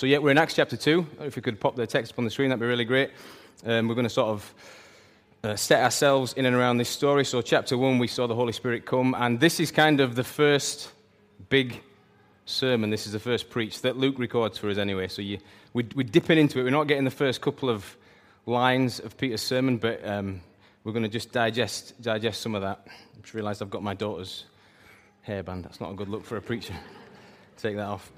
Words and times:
So, 0.00 0.06
yeah, 0.06 0.16
we're 0.16 0.30
in 0.30 0.38
Acts 0.38 0.54
chapter 0.54 0.78
2. 0.78 1.06
If 1.20 1.36
we 1.36 1.42
could 1.42 1.60
pop 1.60 1.76
the 1.76 1.86
text 1.86 2.12
up 2.12 2.18
on 2.18 2.24
the 2.24 2.30
screen, 2.30 2.48
that'd 2.48 2.58
be 2.58 2.66
really 2.66 2.86
great. 2.86 3.10
Um, 3.66 3.86
we're 3.86 3.94
going 3.94 4.06
to 4.06 4.08
sort 4.08 4.28
of 4.28 4.54
uh, 5.44 5.56
set 5.56 5.82
ourselves 5.82 6.32
in 6.32 6.46
and 6.46 6.56
around 6.56 6.78
this 6.78 6.88
story. 6.88 7.22
So, 7.26 7.42
chapter 7.42 7.76
1, 7.76 7.98
we 7.98 8.06
saw 8.06 8.26
the 8.26 8.34
Holy 8.34 8.54
Spirit 8.54 8.86
come, 8.86 9.14
and 9.14 9.38
this 9.38 9.60
is 9.60 9.70
kind 9.70 10.00
of 10.00 10.14
the 10.14 10.24
first 10.24 10.90
big 11.50 11.82
sermon. 12.46 12.88
This 12.88 13.04
is 13.04 13.12
the 13.12 13.18
first 13.18 13.50
preach 13.50 13.82
that 13.82 13.98
Luke 13.98 14.18
records 14.18 14.56
for 14.56 14.70
us 14.70 14.78
anyway. 14.78 15.06
So, 15.06 15.20
you, 15.20 15.36
we, 15.74 15.86
we're 15.94 16.08
dipping 16.08 16.38
into 16.38 16.60
it. 16.60 16.62
We're 16.62 16.70
not 16.70 16.88
getting 16.88 17.04
the 17.04 17.10
first 17.10 17.42
couple 17.42 17.68
of 17.68 17.94
lines 18.46 19.00
of 19.00 19.18
Peter's 19.18 19.42
sermon, 19.42 19.76
but 19.76 20.02
um, 20.08 20.40
we're 20.82 20.92
going 20.92 21.02
to 21.02 21.10
just 21.10 21.30
digest, 21.30 22.00
digest 22.00 22.40
some 22.40 22.54
of 22.54 22.62
that. 22.62 22.86
I 22.86 23.20
just 23.20 23.34
realised 23.34 23.60
I've 23.60 23.68
got 23.68 23.82
my 23.82 23.92
daughter's 23.92 24.46
hairband. 25.28 25.64
That's 25.64 25.78
not 25.78 25.90
a 25.90 25.94
good 25.94 26.08
look 26.08 26.24
for 26.24 26.38
a 26.38 26.42
preacher. 26.42 26.74
Take 27.58 27.76
that 27.76 27.84
off. 27.84 28.10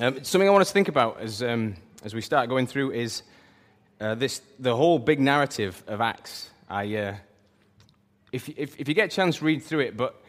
Um, 0.00 0.22
something 0.22 0.48
I 0.48 0.52
want 0.52 0.60
us 0.62 0.68
to 0.68 0.74
think 0.74 0.86
about 0.86 1.20
as, 1.20 1.42
um, 1.42 1.74
as 2.04 2.14
we 2.14 2.20
start 2.20 2.48
going 2.48 2.68
through 2.68 2.92
is 2.92 3.24
uh, 4.00 4.14
this, 4.14 4.40
the 4.60 4.76
whole 4.76 5.00
big 5.00 5.18
narrative 5.18 5.82
of 5.88 6.00
Acts. 6.00 6.50
I, 6.70 6.94
uh, 6.94 7.16
if, 8.30 8.48
if, 8.50 8.78
if 8.78 8.86
you 8.86 8.94
get 8.94 9.12
a 9.12 9.16
chance, 9.16 9.42
read 9.42 9.60
through 9.60 9.80
it, 9.80 9.96
but 9.96 10.22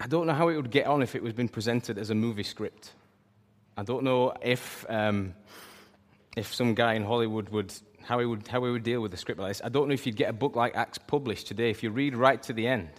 I 0.00 0.08
don't 0.08 0.26
know 0.26 0.32
how 0.32 0.48
it 0.48 0.56
would 0.56 0.72
get 0.72 0.88
on 0.88 1.02
if 1.02 1.14
it 1.14 1.22
was 1.22 1.32
been 1.32 1.48
presented 1.48 1.98
as 1.98 2.10
a 2.10 2.16
movie 2.16 2.42
script. 2.42 2.90
I 3.76 3.84
don't 3.84 4.02
know 4.02 4.34
if, 4.42 4.84
um, 4.88 5.34
if 6.36 6.52
some 6.52 6.74
guy 6.74 6.94
in 6.94 7.04
Hollywood 7.04 7.48
would 7.50 7.72
how, 8.02 8.18
he 8.18 8.26
would, 8.26 8.48
how 8.48 8.64
he 8.64 8.72
would 8.72 8.82
deal 8.82 9.02
with 9.02 9.14
a 9.14 9.16
script 9.16 9.38
like 9.38 9.50
this. 9.50 9.62
I 9.62 9.68
don't 9.68 9.86
know 9.86 9.94
if 9.94 10.04
you'd 10.04 10.16
get 10.16 10.30
a 10.30 10.32
book 10.32 10.56
like 10.56 10.74
Acts 10.74 10.98
published 10.98 11.46
today. 11.46 11.70
If 11.70 11.84
you 11.84 11.90
read 11.90 12.16
right 12.16 12.42
to 12.42 12.52
the 12.52 12.66
end, 12.66 12.90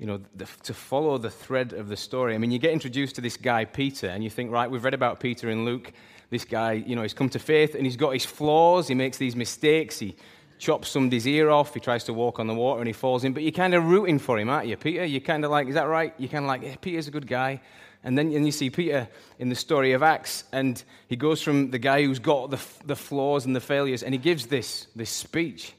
you 0.00 0.06
know, 0.06 0.18
the, 0.34 0.46
to 0.62 0.72
follow 0.72 1.18
the 1.18 1.30
thread 1.30 1.74
of 1.74 1.88
the 1.88 1.96
story. 1.96 2.34
I 2.34 2.38
mean, 2.38 2.50
you 2.50 2.58
get 2.58 2.72
introduced 2.72 3.16
to 3.16 3.20
this 3.20 3.36
guy, 3.36 3.66
Peter, 3.66 4.08
and 4.08 4.24
you 4.24 4.30
think, 4.30 4.50
right, 4.50 4.68
we've 4.68 4.82
read 4.82 4.94
about 4.94 5.20
Peter 5.20 5.50
in 5.50 5.66
Luke. 5.66 5.92
This 6.30 6.46
guy, 6.46 6.72
you 6.72 6.96
know, 6.96 7.02
he's 7.02 7.12
come 7.12 7.28
to 7.28 7.38
faith 7.38 7.74
and 7.74 7.84
he's 7.84 7.98
got 7.98 8.14
his 8.14 8.24
flaws. 8.24 8.88
He 8.88 8.94
makes 8.94 9.18
these 9.18 9.36
mistakes. 9.36 9.98
He 9.98 10.16
chops 10.58 10.88
somebody's 10.88 11.26
ear 11.26 11.50
off. 11.50 11.74
He 11.74 11.80
tries 11.80 12.04
to 12.04 12.14
walk 12.14 12.38
on 12.38 12.46
the 12.46 12.54
water 12.54 12.80
and 12.80 12.86
he 12.86 12.94
falls 12.94 13.24
in. 13.24 13.34
But 13.34 13.42
you're 13.42 13.52
kind 13.52 13.74
of 13.74 13.84
rooting 13.84 14.18
for 14.18 14.38
him, 14.38 14.48
aren't 14.48 14.68
you, 14.68 14.78
Peter? 14.78 15.04
You're 15.04 15.20
kind 15.20 15.44
of 15.44 15.50
like, 15.50 15.68
is 15.68 15.74
that 15.74 15.86
right? 15.86 16.14
You're 16.16 16.30
kind 16.30 16.46
of 16.46 16.48
like, 16.48 16.62
yeah, 16.62 16.76
Peter's 16.80 17.08
a 17.08 17.10
good 17.10 17.26
guy. 17.26 17.60
And 18.02 18.16
then 18.16 18.32
and 18.32 18.46
you 18.46 18.52
see 18.52 18.70
Peter 18.70 19.06
in 19.38 19.50
the 19.50 19.54
story 19.54 19.92
of 19.92 20.02
Acts, 20.02 20.44
and 20.52 20.82
he 21.08 21.16
goes 21.16 21.42
from 21.42 21.70
the 21.70 21.78
guy 21.78 22.02
who's 22.02 22.18
got 22.18 22.50
the, 22.50 22.60
the 22.86 22.96
flaws 22.96 23.44
and 23.44 23.54
the 23.54 23.60
failures, 23.60 24.02
and 24.02 24.14
he 24.14 24.18
gives 24.18 24.46
this, 24.46 24.86
this 24.96 25.10
speech 25.10 25.74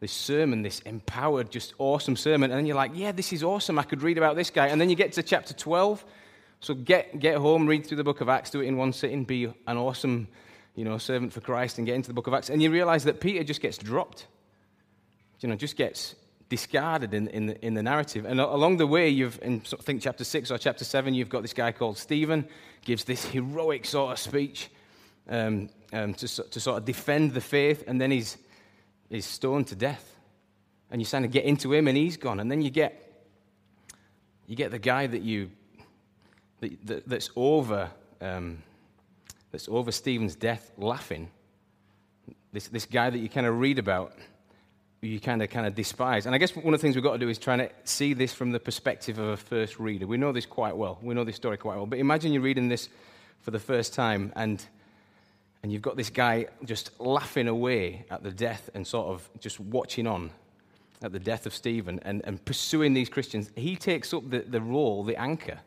this 0.00 0.12
sermon, 0.12 0.62
this 0.62 0.80
empowered, 0.80 1.50
just 1.50 1.74
awesome 1.78 2.16
sermon. 2.16 2.50
And 2.50 2.58
then 2.58 2.66
you're 2.66 2.76
like, 2.76 2.92
yeah, 2.94 3.12
this 3.12 3.32
is 3.32 3.42
awesome. 3.42 3.78
I 3.78 3.84
could 3.84 4.02
read 4.02 4.18
about 4.18 4.36
this 4.36 4.50
guy. 4.50 4.68
And 4.68 4.80
then 4.80 4.90
you 4.90 4.96
get 4.96 5.12
to 5.12 5.22
chapter 5.22 5.54
12. 5.54 6.04
So 6.60 6.74
get, 6.74 7.18
get 7.18 7.36
home, 7.36 7.66
read 7.66 7.86
through 7.86 7.98
the 7.98 8.04
book 8.04 8.20
of 8.20 8.28
Acts, 8.28 8.50
do 8.50 8.60
it 8.60 8.66
in 8.66 8.76
one 8.76 8.92
sitting, 8.92 9.24
be 9.24 9.44
an 9.44 9.76
awesome 9.76 10.28
you 10.74 10.84
know, 10.84 10.98
servant 10.98 11.32
for 11.32 11.40
Christ 11.40 11.78
and 11.78 11.86
get 11.86 11.94
into 11.94 12.08
the 12.08 12.14
book 12.14 12.26
of 12.26 12.34
Acts. 12.34 12.50
And 12.50 12.62
you 12.62 12.70
realize 12.70 13.04
that 13.04 13.20
Peter 13.20 13.44
just 13.44 13.60
gets 13.60 13.78
dropped, 13.78 14.26
you 15.40 15.48
know, 15.48 15.56
just 15.56 15.76
gets 15.76 16.14
discarded 16.48 17.14
in, 17.14 17.28
in, 17.28 17.46
the, 17.46 17.64
in 17.64 17.74
the 17.74 17.82
narrative. 17.82 18.24
And 18.24 18.40
along 18.40 18.76
the 18.78 18.86
way, 18.86 19.08
you've, 19.08 19.38
in 19.42 19.62
I 19.72 19.82
think 19.82 20.02
chapter 20.02 20.24
6 20.24 20.50
or 20.50 20.58
chapter 20.58 20.84
7, 20.84 21.14
you've 21.14 21.28
got 21.28 21.42
this 21.42 21.52
guy 21.52 21.72
called 21.72 21.98
Stephen, 21.98 22.46
gives 22.84 23.04
this 23.04 23.24
heroic 23.24 23.84
sort 23.84 24.12
of 24.12 24.18
speech 24.18 24.70
um, 25.28 25.68
um, 25.92 26.14
to, 26.14 26.28
to 26.28 26.60
sort 26.60 26.78
of 26.78 26.84
defend 26.84 27.34
the 27.34 27.40
faith. 27.40 27.84
And 27.86 28.00
then 28.00 28.10
he's 28.10 28.36
is 29.10 29.24
stoned 29.24 29.66
to 29.68 29.74
death. 29.74 30.10
And 30.90 31.00
you 31.00 31.06
kind 31.06 31.24
of 31.24 31.30
get 31.30 31.44
into 31.44 31.72
him 31.72 31.88
and 31.88 31.96
he's 31.96 32.16
gone. 32.16 32.40
And 32.40 32.50
then 32.50 32.62
you 32.62 32.70
get, 32.70 33.26
you 34.46 34.54
get 34.54 34.70
the 34.70 34.78
guy 34.78 35.06
that 35.06 35.22
you, 35.22 35.50
that, 36.60 36.86
that, 36.86 37.08
that's 37.08 37.30
over, 37.34 37.90
um, 38.20 38.62
that's 39.50 39.68
over 39.68 39.90
Stephen's 39.90 40.36
death 40.36 40.70
laughing. 40.76 41.30
This, 42.52 42.68
this 42.68 42.86
guy 42.86 43.10
that 43.10 43.18
you 43.18 43.28
kind 43.28 43.46
of 43.46 43.58
read 43.58 43.78
about, 43.78 44.12
you 45.00 45.20
kind 45.20 45.42
of 45.42 45.50
kind 45.50 45.66
of 45.66 45.74
despise. 45.74 46.26
And 46.26 46.34
I 46.34 46.38
guess 46.38 46.54
one 46.54 46.72
of 46.72 46.72
the 46.72 46.78
things 46.78 46.94
we've 46.94 47.04
got 47.04 47.14
to 47.14 47.18
do 47.18 47.28
is 47.28 47.38
try 47.38 47.56
to 47.56 47.70
see 47.84 48.14
this 48.14 48.32
from 48.32 48.52
the 48.52 48.60
perspective 48.60 49.18
of 49.18 49.28
a 49.28 49.36
first 49.36 49.80
reader. 49.80 50.06
We 50.06 50.16
know 50.16 50.32
this 50.32 50.46
quite 50.46 50.76
well. 50.76 50.98
We 51.02 51.14
know 51.14 51.24
this 51.24 51.36
story 51.36 51.56
quite 51.56 51.76
well. 51.76 51.86
But 51.86 51.98
imagine 51.98 52.32
you're 52.32 52.42
reading 52.42 52.68
this 52.68 52.88
for 53.40 53.50
the 53.50 53.58
first 53.58 53.94
time 53.94 54.32
and 54.36 54.64
and 55.64 55.72
you've 55.72 55.80
got 55.80 55.96
this 55.96 56.10
guy 56.10 56.44
just 56.66 56.90
laughing 57.00 57.48
away 57.48 58.04
at 58.10 58.22
the 58.22 58.30
death 58.30 58.68
and 58.74 58.86
sort 58.86 59.06
of 59.06 59.26
just 59.40 59.58
watching 59.58 60.06
on 60.06 60.30
at 61.02 61.10
the 61.10 61.18
death 61.18 61.46
of 61.46 61.54
Stephen 61.54 61.98
and, 62.02 62.20
and 62.24 62.44
pursuing 62.44 62.92
these 62.92 63.08
Christians. 63.08 63.50
He 63.56 63.74
takes 63.74 64.12
up 64.12 64.28
the, 64.28 64.40
the 64.40 64.60
role, 64.60 65.04
the 65.04 65.18
anchor 65.18 65.58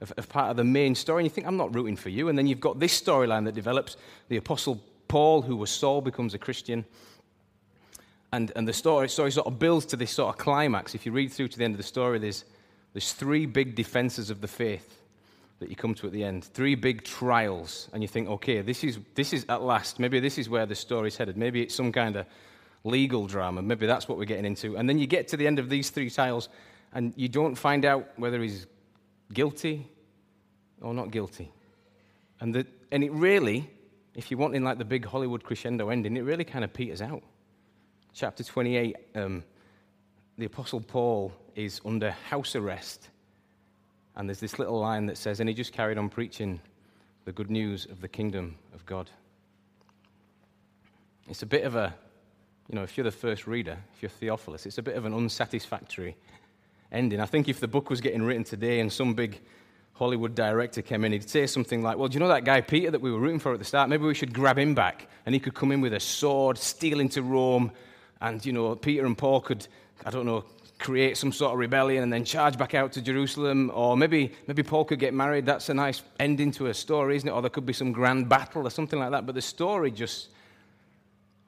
of, 0.00 0.12
of 0.16 0.28
part 0.28 0.50
of 0.50 0.56
the 0.56 0.64
main 0.64 0.96
story. 0.96 1.20
And 1.20 1.26
you 1.26 1.30
think, 1.30 1.46
I'm 1.46 1.56
not 1.56 1.72
rooting 1.76 1.94
for 1.94 2.08
you. 2.08 2.28
And 2.28 2.36
then 2.36 2.48
you've 2.48 2.58
got 2.58 2.80
this 2.80 3.00
storyline 3.00 3.44
that 3.44 3.54
develops. 3.54 3.96
The 4.30 4.36
Apostle 4.36 4.82
Paul, 5.06 5.42
who 5.42 5.54
was 5.54 5.70
Saul, 5.70 6.00
becomes 6.00 6.34
a 6.34 6.38
Christian. 6.38 6.84
And, 8.32 8.50
and 8.56 8.66
the 8.66 8.72
story, 8.72 9.08
story 9.08 9.30
sort 9.30 9.46
of 9.46 9.60
builds 9.60 9.86
to 9.86 9.96
this 9.96 10.10
sort 10.10 10.34
of 10.34 10.38
climax. 10.38 10.96
If 10.96 11.06
you 11.06 11.12
read 11.12 11.30
through 11.30 11.48
to 11.48 11.56
the 11.56 11.62
end 11.62 11.74
of 11.74 11.78
the 11.78 11.84
story, 11.84 12.18
there's, 12.18 12.46
there's 12.94 13.12
three 13.12 13.46
big 13.46 13.76
defenses 13.76 14.28
of 14.28 14.40
the 14.40 14.48
faith 14.48 15.02
that 15.58 15.70
you 15.70 15.76
come 15.76 15.94
to 15.94 16.06
at 16.06 16.12
the 16.12 16.22
end. 16.22 16.44
Three 16.44 16.74
big 16.74 17.02
trials, 17.04 17.88
and 17.92 18.02
you 18.02 18.08
think, 18.08 18.28
okay, 18.28 18.60
this 18.60 18.84
is, 18.84 18.98
this 19.14 19.32
is 19.32 19.46
at 19.48 19.62
last, 19.62 19.98
maybe 19.98 20.20
this 20.20 20.38
is 20.38 20.48
where 20.48 20.66
the 20.66 20.74
story's 20.74 21.16
headed. 21.16 21.36
Maybe 21.36 21.62
it's 21.62 21.74
some 21.74 21.92
kind 21.92 22.16
of 22.16 22.26
legal 22.84 23.26
drama. 23.26 23.62
Maybe 23.62 23.86
that's 23.86 24.08
what 24.08 24.18
we're 24.18 24.26
getting 24.26 24.44
into. 24.44 24.76
And 24.76 24.88
then 24.88 24.98
you 24.98 25.06
get 25.06 25.28
to 25.28 25.36
the 25.36 25.46
end 25.46 25.58
of 25.58 25.70
these 25.70 25.90
three 25.90 26.10
trials, 26.10 26.48
and 26.92 27.12
you 27.16 27.28
don't 27.28 27.54
find 27.54 27.84
out 27.84 28.08
whether 28.16 28.40
he's 28.40 28.66
guilty 29.32 29.86
or 30.80 30.92
not 30.92 31.10
guilty. 31.10 31.50
And, 32.40 32.54
the, 32.54 32.66
and 32.92 33.02
it 33.02 33.12
really, 33.12 33.70
if 34.14 34.30
you're 34.30 34.38
wanting 34.38 34.62
like 34.62 34.78
the 34.78 34.84
big 34.84 35.06
Hollywood 35.06 35.42
crescendo 35.42 35.88
ending, 35.88 36.16
it 36.16 36.24
really 36.24 36.44
kind 36.44 36.64
of 36.64 36.72
peters 36.72 37.00
out. 37.00 37.22
Chapter 38.12 38.44
28, 38.44 38.96
um, 39.14 39.42
the 40.36 40.46
Apostle 40.46 40.80
Paul 40.80 41.32
is 41.54 41.80
under 41.84 42.10
house 42.10 42.56
arrest 42.56 43.08
and 44.16 44.28
there's 44.28 44.40
this 44.40 44.58
little 44.58 44.78
line 44.80 45.06
that 45.06 45.18
says, 45.18 45.40
and 45.40 45.48
he 45.48 45.54
just 45.54 45.72
carried 45.72 45.98
on 45.98 46.08
preaching 46.08 46.60
the 47.24 47.32
good 47.32 47.50
news 47.50 47.86
of 47.86 48.00
the 48.00 48.08
kingdom 48.08 48.56
of 48.74 48.84
God. 48.86 49.10
It's 51.28 51.42
a 51.42 51.46
bit 51.46 51.64
of 51.64 51.74
a, 51.74 51.94
you 52.68 52.76
know, 52.76 52.82
if 52.82 52.96
you're 52.96 53.04
the 53.04 53.10
first 53.10 53.46
reader, 53.46 53.76
if 53.94 54.02
you're 54.02 54.08
Theophilus, 54.08 54.64
it's 54.64 54.78
a 54.78 54.82
bit 54.82 54.96
of 54.96 55.04
an 55.04 55.12
unsatisfactory 55.12 56.16
ending. 56.92 57.20
I 57.20 57.26
think 57.26 57.48
if 57.48 57.60
the 57.60 57.68
book 57.68 57.90
was 57.90 58.00
getting 58.00 58.22
written 58.22 58.44
today 58.44 58.80
and 58.80 58.92
some 58.92 59.14
big 59.14 59.40
Hollywood 59.94 60.34
director 60.34 60.82
came 60.82 61.04
in, 61.04 61.12
he'd 61.12 61.28
say 61.28 61.46
something 61.46 61.82
like, 61.82 61.98
Well, 61.98 62.08
do 62.08 62.14
you 62.14 62.20
know 62.20 62.28
that 62.28 62.44
guy 62.44 62.60
Peter 62.60 62.90
that 62.90 63.00
we 63.00 63.10
were 63.10 63.18
rooting 63.18 63.40
for 63.40 63.52
at 63.52 63.58
the 63.58 63.64
start? 63.64 63.88
Maybe 63.88 64.04
we 64.04 64.14
should 64.14 64.32
grab 64.32 64.58
him 64.58 64.74
back. 64.74 65.08
And 65.24 65.34
he 65.34 65.40
could 65.40 65.54
come 65.54 65.72
in 65.72 65.80
with 65.80 65.94
a 65.94 66.00
sword, 66.00 66.58
steal 66.58 67.00
into 67.00 67.22
Rome, 67.22 67.72
and, 68.20 68.44
you 68.44 68.52
know, 68.52 68.74
Peter 68.76 69.04
and 69.04 69.18
Paul 69.18 69.40
could, 69.40 69.66
I 70.04 70.10
don't 70.10 70.26
know, 70.26 70.44
create 70.78 71.16
some 71.16 71.32
sort 71.32 71.52
of 71.52 71.58
rebellion 71.58 72.02
and 72.02 72.12
then 72.12 72.24
charge 72.24 72.58
back 72.58 72.74
out 72.74 72.92
to 72.92 73.02
Jerusalem. 73.02 73.70
Or 73.74 73.96
maybe, 73.96 74.32
maybe 74.46 74.62
Paul 74.62 74.84
could 74.84 74.98
get 74.98 75.14
married. 75.14 75.46
That's 75.46 75.68
a 75.68 75.74
nice 75.74 76.02
ending 76.20 76.50
to 76.52 76.66
a 76.66 76.74
story, 76.74 77.16
isn't 77.16 77.28
it? 77.28 77.32
Or 77.32 77.40
there 77.40 77.50
could 77.50 77.66
be 77.66 77.72
some 77.72 77.92
grand 77.92 78.28
battle 78.28 78.66
or 78.66 78.70
something 78.70 78.98
like 78.98 79.10
that. 79.10 79.26
But 79.26 79.34
the 79.34 79.42
story 79.42 79.90
just 79.90 80.28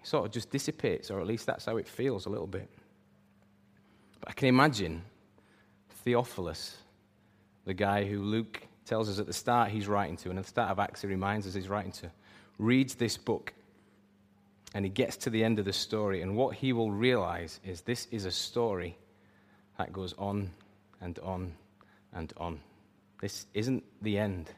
sort 0.03 0.25
of 0.25 0.33
just 0.33 0.51
dissipates, 0.51 1.11
or 1.11 1.21
at 1.21 1.27
least 1.27 1.47
that's 1.47 1.67
how 1.67 1.77
it 1.77 1.87
feels 1.87 2.27
a 2.27 2.31
little 2.31 2.47
bit. 2.47 2.69
But 4.21 4.31
I 4.31 4.33
can 4.33 4.49
imagine 4.49 5.03
Theophilus, 6.05 6.77
the 7.67 7.75
guy 7.75 8.05
who 8.05 8.23
Luke 8.23 8.63
tells 8.87 9.11
us 9.11 9.19
at 9.19 9.27
the 9.27 9.33
start 9.33 9.71
he's 9.71 9.87
writing 9.87 10.17
to, 10.19 10.31
and 10.31 10.39
at 10.39 10.45
the 10.45 10.51
start 10.51 10.71
of 10.71 10.79
Acts 10.79 11.03
he 11.03 11.09
reminds 11.09 11.47
us 11.47 11.55
he's 11.55 11.69
writing 11.69 11.93
to, 11.93 12.11
reads 12.59 12.95
this 12.95 13.17
book 13.19 13.53
and 14.75 14.85
he 14.85 14.91
gets 14.91 15.17
to 15.17 15.31
the 15.31 15.43
end 15.45 15.59
of 15.59 15.65
the 15.65 15.73
story, 15.73 16.23
and 16.23 16.37
what 16.37 16.55
he 16.55 16.73
will 16.73 16.91
realize 16.91 17.61
is 17.65 17.83
this 17.83 18.07
is 18.11 18.25
a 18.25 18.31
story 18.31 18.97
that 19.79 19.93
goes 19.93 20.15
on 20.19 20.51
and 21.01 21.19
on 21.21 21.53
and 22.13 22.33
on. 22.37 22.61
This 23.21 23.47
isn't 23.55 23.83
the 24.03 24.19
end 24.19 24.51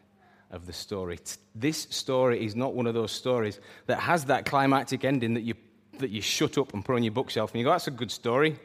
of 0.51 0.67
the 0.67 0.73
story. 0.73 1.19
This 1.55 1.87
story 1.91 2.45
is 2.45 2.57
not 2.57 2.75
one 2.75 2.87
of 2.87 2.95
those 2.95 3.13
stories 3.13 3.61
that 3.87 4.01
has 4.01 4.25
that 4.27 4.47
climactic 4.47 5.05
ending 5.05 5.35
that 5.35 5.43
you, 5.43 5.55
that 5.99 6.11
you 6.11 6.21
shut 6.21 6.59
up 6.59 6.75
and 6.75 6.85
put 6.85 6.97
on 6.97 7.03
your 7.03 7.13
bookshelf 7.13 7.53
and 7.53 7.61
you 7.61 7.65
go, 7.65 7.71
that's 7.71 7.87
a 7.87 7.93
good 7.93 8.11
story. 8.11 8.57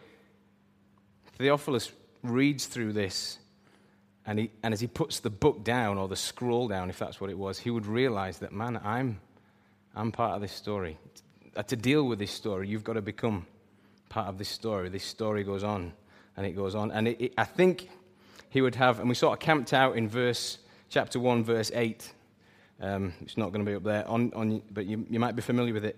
Theophilus 1.37 1.91
reads 2.23 2.65
through 2.65 2.93
this, 2.93 3.37
and, 4.25 4.39
he, 4.39 4.51
and 4.63 4.73
as 4.73 4.79
he 4.79 4.87
puts 4.87 5.19
the 5.19 5.29
book 5.29 5.63
down, 5.63 5.97
or 5.97 6.07
the 6.07 6.15
scroll 6.15 6.67
down, 6.67 6.89
if 6.89 6.97
that's 6.97 7.21
what 7.21 7.29
it 7.29 7.37
was, 7.37 7.59
he 7.59 7.69
would 7.69 7.85
realize 7.85 8.39
that, 8.39 8.51
man, 8.51 8.79
I'm, 8.83 9.19
I'm 9.95 10.11
part 10.11 10.33
of 10.33 10.41
this 10.41 10.53
story. 10.53 10.97
Uh, 11.55 11.63
to 11.63 11.75
deal 11.75 12.07
with 12.07 12.19
this 12.19 12.31
story, 12.31 12.67
you've 12.67 12.83
got 12.83 12.93
to 12.93 13.01
become 13.01 13.45
part 14.09 14.27
of 14.27 14.37
this 14.37 14.49
story. 14.49 14.89
This 14.89 15.03
story 15.03 15.43
goes 15.43 15.63
on 15.63 15.91
and 16.37 16.45
it 16.45 16.51
goes 16.51 16.75
on. 16.75 16.91
And 16.91 17.07
it, 17.07 17.21
it, 17.21 17.33
I 17.37 17.43
think 17.43 17.89
he 18.49 18.61
would 18.61 18.75
have, 18.75 18.99
and 18.99 19.09
we 19.09 19.15
sort 19.15 19.33
of 19.33 19.39
camped 19.39 19.73
out 19.73 19.97
in 19.97 20.07
verse, 20.07 20.57
chapter 20.89 21.19
1, 21.19 21.43
verse 21.43 21.71
8. 21.73 22.11
Um, 22.81 23.13
it's 23.21 23.37
not 23.37 23.51
going 23.51 23.65
to 23.65 23.69
be 23.69 23.75
up 23.75 23.83
there, 23.83 24.07
on, 24.07 24.31
on, 24.33 24.61
but 24.71 24.85
you, 24.85 25.05
you 25.09 25.19
might 25.19 25.35
be 25.35 25.41
familiar 25.41 25.73
with 25.73 25.85
it 25.85 25.97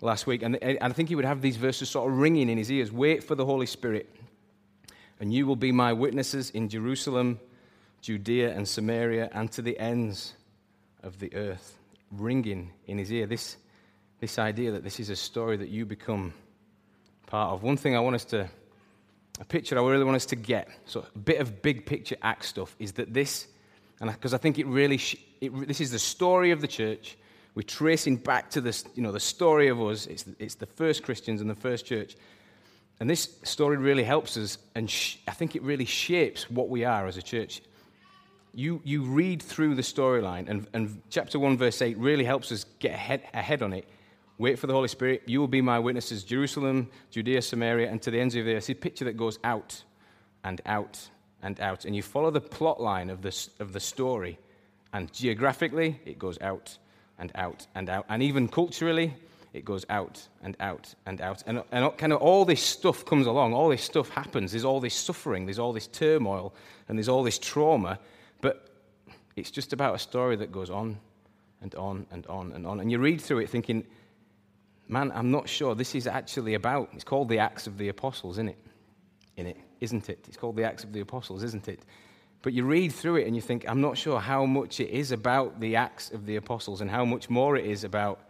last 0.00 0.26
week. 0.26 0.42
And, 0.42 0.62
and 0.62 0.78
I 0.80 0.88
think 0.90 1.08
he 1.08 1.14
would 1.14 1.24
have 1.24 1.40
these 1.42 1.56
verses 1.56 1.88
sort 1.88 2.10
of 2.10 2.18
ringing 2.18 2.48
in 2.48 2.58
his 2.58 2.70
ears 2.70 2.92
Wait 2.92 3.24
for 3.24 3.34
the 3.34 3.44
Holy 3.44 3.66
Spirit, 3.66 4.14
and 5.20 5.32
you 5.32 5.46
will 5.46 5.56
be 5.56 5.72
my 5.72 5.92
witnesses 5.92 6.50
in 6.50 6.68
Jerusalem, 6.68 7.40
Judea, 8.00 8.54
and 8.54 8.66
Samaria, 8.66 9.30
and 9.32 9.50
to 9.52 9.62
the 9.62 9.78
ends 9.78 10.34
of 11.02 11.18
the 11.18 11.34
earth. 11.34 11.78
ringing 12.10 12.70
in 12.86 12.98
his 12.98 13.12
ear. 13.12 13.26
This, 13.26 13.56
this 14.20 14.38
idea 14.38 14.72
that 14.72 14.84
this 14.84 15.00
is 15.00 15.10
a 15.10 15.16
story 15.16 15.56
that 15.56 15.68
you 15.68 15.84
become 15.84 16.32
part 17.26 17.52
of. 17.52 17.62
One 17.62 17.76
thing 17.76 17.96
I 17.96 18.00
want 18.00 18.16
us 18.16 18.24
to, 18.26 18.48
a 19.40 19.44
picture 19.44 19.78
I 19.78 19.82
really 19.82 20.04
want 20.04 20.16
us 20.16 20.26
to 20.26 20.36
get, 20.36 20.68
so 20.86 21.04
a 21.14 21.18
bit 21.18 21.40
of 21.40 21.62
big 21.62 21.86
picture 21.86 22.16
act 22.22 22.44
stuff, 22.44 22.74
is 22.78 22.92
that 22.92 23.12
this, 23.12 23.48
and 24.00 24.10
because 24.10 24.34
I 24.34 24.38
think 24.38 24.58
it 24.58 24.66
really, 24.66 25.00
it, 25.40 25.66
this 25.66 25.80
is 25.80 25.90
the 25.90 25.98
story 25.98 26.50
of 26.50 26.60
the 26.60 26.68
church. 26.68 27.16
We're 27.54 27.62
tracing 27.62 28.16
back 28.16 28.50
to 28.50 28.60
this, 28.60 28.84
you 28.94 29.02
know, 29.02 29.12
the 29.12 29.20
story 29.20 29.68
of 29.68 29.80
us. 29.80 30.06
It's, 30.06 30.24
it's 30.38 30.56
the 30.56 30.66
first 30.66 31.02
Christians 31.02 31.40
and 31.40 31.48
the 31.48 31.54
first 31.54 31.86
church. 31.86 32.16
And 33.00 33.10
this 33.10 33.36
story 33.42 33.76
really 33.76 34.04
helps 34.04 34.36
us, 34.36 34.58
and 34.74 34.88
sh- 34.88 35.16
I 35.26 35.32
think 35.32 35.56
it 35.56 35.62
really 35.62 35.84
shapes 35.84 36.48
what 36.48 36.68
we 36.68 36.84
are 36.84 37.06
as 37.06 37.16
a 37.16 37.22
church. 37.22 37.60
You, 38.54 38.80
you 38.84 39.02
read 39.02 39.42
through 39.42 39.74
the 39.74 39.82
storyline, 39.82 40.48
and, 40.48 40.66
and 40.72 41.02
chapter 41.10 41.40
1, 41.40 41.58
verse 41.58 41.82
8 41.82 41.98
really 41.98 42.24
helps 42.24 42.52
us 42.52 42.64
get 42.78 42.92
ahead, 42.92 43.22
ahead 43.34 43.62
on 43.62 43.72
it. 43.72 43.88
Wait 44.36 44.58
for 44.58 44.66
the 44.66 44.72
Holy 44.72 44.88
Spirit. 44.88 45.22
You 45.26 45.38
will 45.40 45.48
be 45.48 45.60
my 45.60 45.78
witnesses, 45.78 46.24
Jerusalem, 46.24 46.90
Judea, 47.10 47.40
Samaria, 47.42 47.90
and 47.90 48.02
to 48.02 48.10
the 48.10 48.20
ends 48.20 48.34
of 48.34 48.44
the 48.44 48.54
earth. 48.54 48.64
See 48.64 48.72
a 48.72 48.76
picture 48.76 49.04
that 49.04 49.16
goes 49.16 49.38
out 49.44 49.84
and 50.42 50.60
out 50.66 51.08
and 51.42 51.60
out. 51.60 51.84
And 51.84 51.94
you 51.94 52.02
follow 52.02 52.30
the 52.30 52.40
plot 52.40 52.80
line 52.80 53.10
of 53.10 53.22
the, 53.22 53.48
of 53.60 53.72
the 53.72 53.80
story. 53.80 54.38
And 54.92 55.12
geographically, 55.12 56.00
it 56.04 56.18
goes 56.18 56.40
out 56.40 56.78
and 57.18 57.30
out 57.36 57.66
and 57.76 57.88
out. 57.88 58.06
And 58.08 58.22
even 58.22 58.48
culturally, 58.48 59.14
it 59.52 59.64
goes 59.64 59.86
out 59.88 60.26
and 60.42 60.56
out 60.58 60.94
and 61.06 61.20
out. 61.20 61.44
And, 61.46 61.62
and 61.70 61.96
kind 61.96 62.12
of 62.12 62.20
all 62.20 62.44
this 62.44 62.62
stuff 62.62 63.04
comes 63.04 63.28
along, 63.28 63.54
all 63.54 63.68
this 63.68 63.84
stuff 63.84 64.08
happens. 64.08 64.50
There's 64.50 64.64
all 64.64 64.80
this 64.80 64.94
suffering, 64.94 65.46
there's 65.46 65.60
all 65.60 65.72
this 65.72 65.86
turmoil, 65.86 66.52
and 66.88 66.98
there's 66.98 67.08
all 67.08 67.22
this 67.22 67.38
trauma. 67.38 68.00
But 68.40 68.68
it's 69.36 69.52
just 69.52 69.72
about 69.72 69.94
a 69.94 69.98
story 69.98 70.34
that 70.36 70.50
goes 70.50 70.70
on 70.70 70.98
and 71.62 71.72
on 71.76 72.06
and 72.10 72.26
on 72.26 72.52
and 72.52 72.66
on. 72.66 72.80
And 72.80 72.90
you 72.90 72.98
read 72.98 73.20
through 73.20 73.38
it 73.38 73.48
thinking, 73.50 73.84
man, 74.94 75.10
I'm 75.12 75.32
not 75.32 75.48
sure 75.48 75.74
this 75.74 75.96
is 75.96 76.06
actually 76.06 76.54
about. 76.54 76.88
It's 76.94 77.02
called 77.02 77.28
the 77.28 77.40
Acts 77.40 77.66
of 77.66 77.76
the 77.78 77.88
Apostles, 77.88 78.36
isn't 78.36 78.50
it? 78.50 78.58
In 79.36 79.46
it, 79.48 79.56
isn't 79.80 80.08
it? 80.08 80.24
It's 80.28 80.36
called 80.36 80.54
the 80.54 80.62
Acts 80.62 80.84
of 80.84 80.92
the 80.92 81.00
Apostles, 81.00 81.42
isn't 81.42 81.66
it? 81.68 81.80
But 82.42 82.52
you 82.52 82.64
read 82.64 82.92
through 82.92 83.16
it 83.16 83.26
and 83.26 83.34
you 83.34 83.42
think, 83.42 83.64
I'm 83.68 83.80
not 83.80 83.98
sure 83.98 84.20
how 84.20 84.46
much 84.46 84.78
it 84.78 84.90
is 84.90 85.10
about 85.10 85.58
the 85.58 85.74
Acts 85.74 86.12
of 86.12 86.26
the 86.26 86.36
Apostles 86.36 86.80
and 86.80 86.88
how 86.88 87.04
much 87.04 87.28
more 87.28 87.56
it 87.56 87.66
is 87.66 87.82
about 87.82 88.20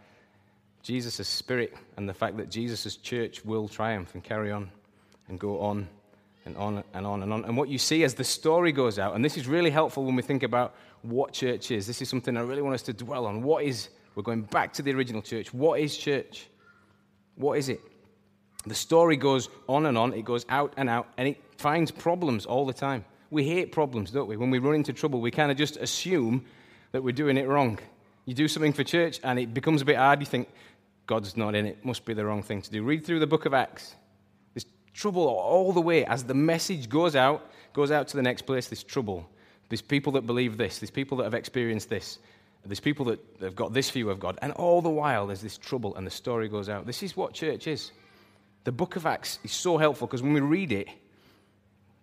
Jesus' 0.81 1.27
spirit 1.27 1.75
and 1.97 2.09
the 2.09 2.15
fact 2.15 2.35
that 2.37 2.49
Jesus' 2.49 2.97
church 2.97 3.45
will 3.45 3.67
triumph 3.67 4.15
and 4.15 4.23
carry 4.23 4.51
on 4.51 4.71
and 5.27 5.39
go 5.39 5.59
on 5.59 5.87
and 6.45 6.57
on 6.57 6.83
and 6.95 7.05
on 7.05 7.21
and 7.21 7.31
on. 7.31 7.45
And 7.45 7.55
what 7.55 7.69
you 7.69 7.77
see 7.77 8.03
as 8.03 8.15
the 8.15 8.23
story 8.23 8.71
goes 8.71 8.97
out, 8.97 9.13
and 9.15 9.23
this 9.23 9.37
is 9.37 9.47
really 9.47 9.69
helpful 9.69 10.03
when 10.03 10.15
we 10.15 10.23
think 10.23 10.41
about 10.41 10.73
what 11.03 11.31
church 11.31 11.69
is. 11.69 11.85
This 11.85 12.01
is 12.01 12.09
something 12.09 12.35
I 12.35 12.41
really 12.41 12.63
want 12.63 12.73
us 12.73 12.81
to 12.83 12.93
dwell 12.93 13.27
on. 13.27 13.43
What 13.43 13.63
is, 13.65 13.89
we're 14.15 14.23
going 14.23 14.43
back 14.43 14.73
to 14.73 14.81
the 14.81 14.93
original 14.93 15.21
church. 15.21 15.53
What 15.53 15.79
is 15.79 15.95
church? 15.95 16.47
What 17.35 17.57
is 17.57 17.69
it? 17.69 17.81
The 18.65 18.75
story 18.75 19.17
goes 19.17 19.49
on 19.67 19.85
and 19.85 19.97
on, 19.97 20.13
it 20.13 20.25
goes 20.25 20.45
out 20.49 20.73
and 20.77 20.89
out, 20.89 21.07
and 21.17 21.27
it 21.27 21.41
finds 21.57 21.91
problems 21.91 22.45
all 22.45 22.65
the 22.65 22.73
time. 22.73 23.05
We 23.29 23.47
hate 23.47 23.71
problems, 23.71 24.11
don't 24.11 24.27
we? 24.27 24.37
When 24.37 24.49
we 24.49 24.59
run 24.59 24.75
into 24.75 24.93
trouble, 24.93 25.21
we 25.21 25.31
kind 25.31 25.51
of 25.51 25.57
just 25.57 25.77
assume 25.77 26.45
that 26.91 27.03
we're 27.03 27.11
doing 27.11 27.37
it 27.37 27.47
wrong. 27.47 27.79
You 28.25 28.33
do 28.33 28.47
something 28.47 28.73
for 28.73 28.83
church 28.83 29.19
and 29.23 29.37
it 29.37 29.53
becomes 29.53 29.81
a 29.81 29.85
bit 29.85 29.97
hard, 29.97 30.19
you 30.19 30.25
think, 30.25 30.49
God's 31.05 31.37
not 31.37 31.53
in 31.53 31.65
it. 31.65 31.85
Must 31.85 32.03
be 32.05 32.13
the 32.13 32.25
wrong 32.25 32.41
thing 32.41 32.61
to 32.61 32.71
do. 32.71 32.83
Read 32.83 33.05
through 33.05 33.19
the 33.19 33.27
book 33.27 33.45
of 33.45 33.53
Acts. 33.53 33.95
There's 34.53 34.65
trouble 34.93 35.27
all 35.27 35.71
the 35.71 35.81
way. 35.81 36.05
As 36.05 36.23
the 36.23 36.33
message 36.33 36.89
goes 36.89 37.15
out, 37.15 37.51
goes 37.73 37.91
out 37.91 38.07
to 38.07 38.17
the 38.17 38.23
next 38.23 38.43
place, 38.43 38.67
there's 38.67 38.83
trouble. 38.83 39.29
There's 39.69 39.81
people 39.81 40.13
that 40.13 40.25
believe 40.25 40.57
this. 40.57 40.79
There's 40.79 40.91
people 40.91 41.17
that 41.17 41.25
have 41.25 41.33
experienced 41.33 41.89
this. 41.89 42.19
There's 42.65 42.79
people 42.79 43.05
that 43.05 43.19
have 43.41 43.55
got 43.55 43.73
this 43.73 43.89
view 43.89 44.09
of 44.09 44.19
God. 44.19 44.37
And 44.41 44.51
all 44.53 44.81
the 44.81 44.89
while, 44.89 45.27
there's 45.27 45.41
this 45.41 45.57
trouble, 45.57 45.95
and 45.95 46.05
the 46.05 46.11
story 46.11 46.47
goes 46.47 46.69
out. 46.69 46.85
This 46.85 47.03
is 47.03 47.15
what 47.15 47.33
church 47.33 47.67
is. 47.67 47.91
The 48.63 48.71
book 48.71 48.95
of 48.95 49.05
Acts 49.05 49.39
is 49.43 49.51
so 49.51 49.77
helpful 49.77 50.07
because 50.07 50.23
when 50.23 50.33
we 50.33 50.41
read 50.41 50.71
it, 50.71 50.87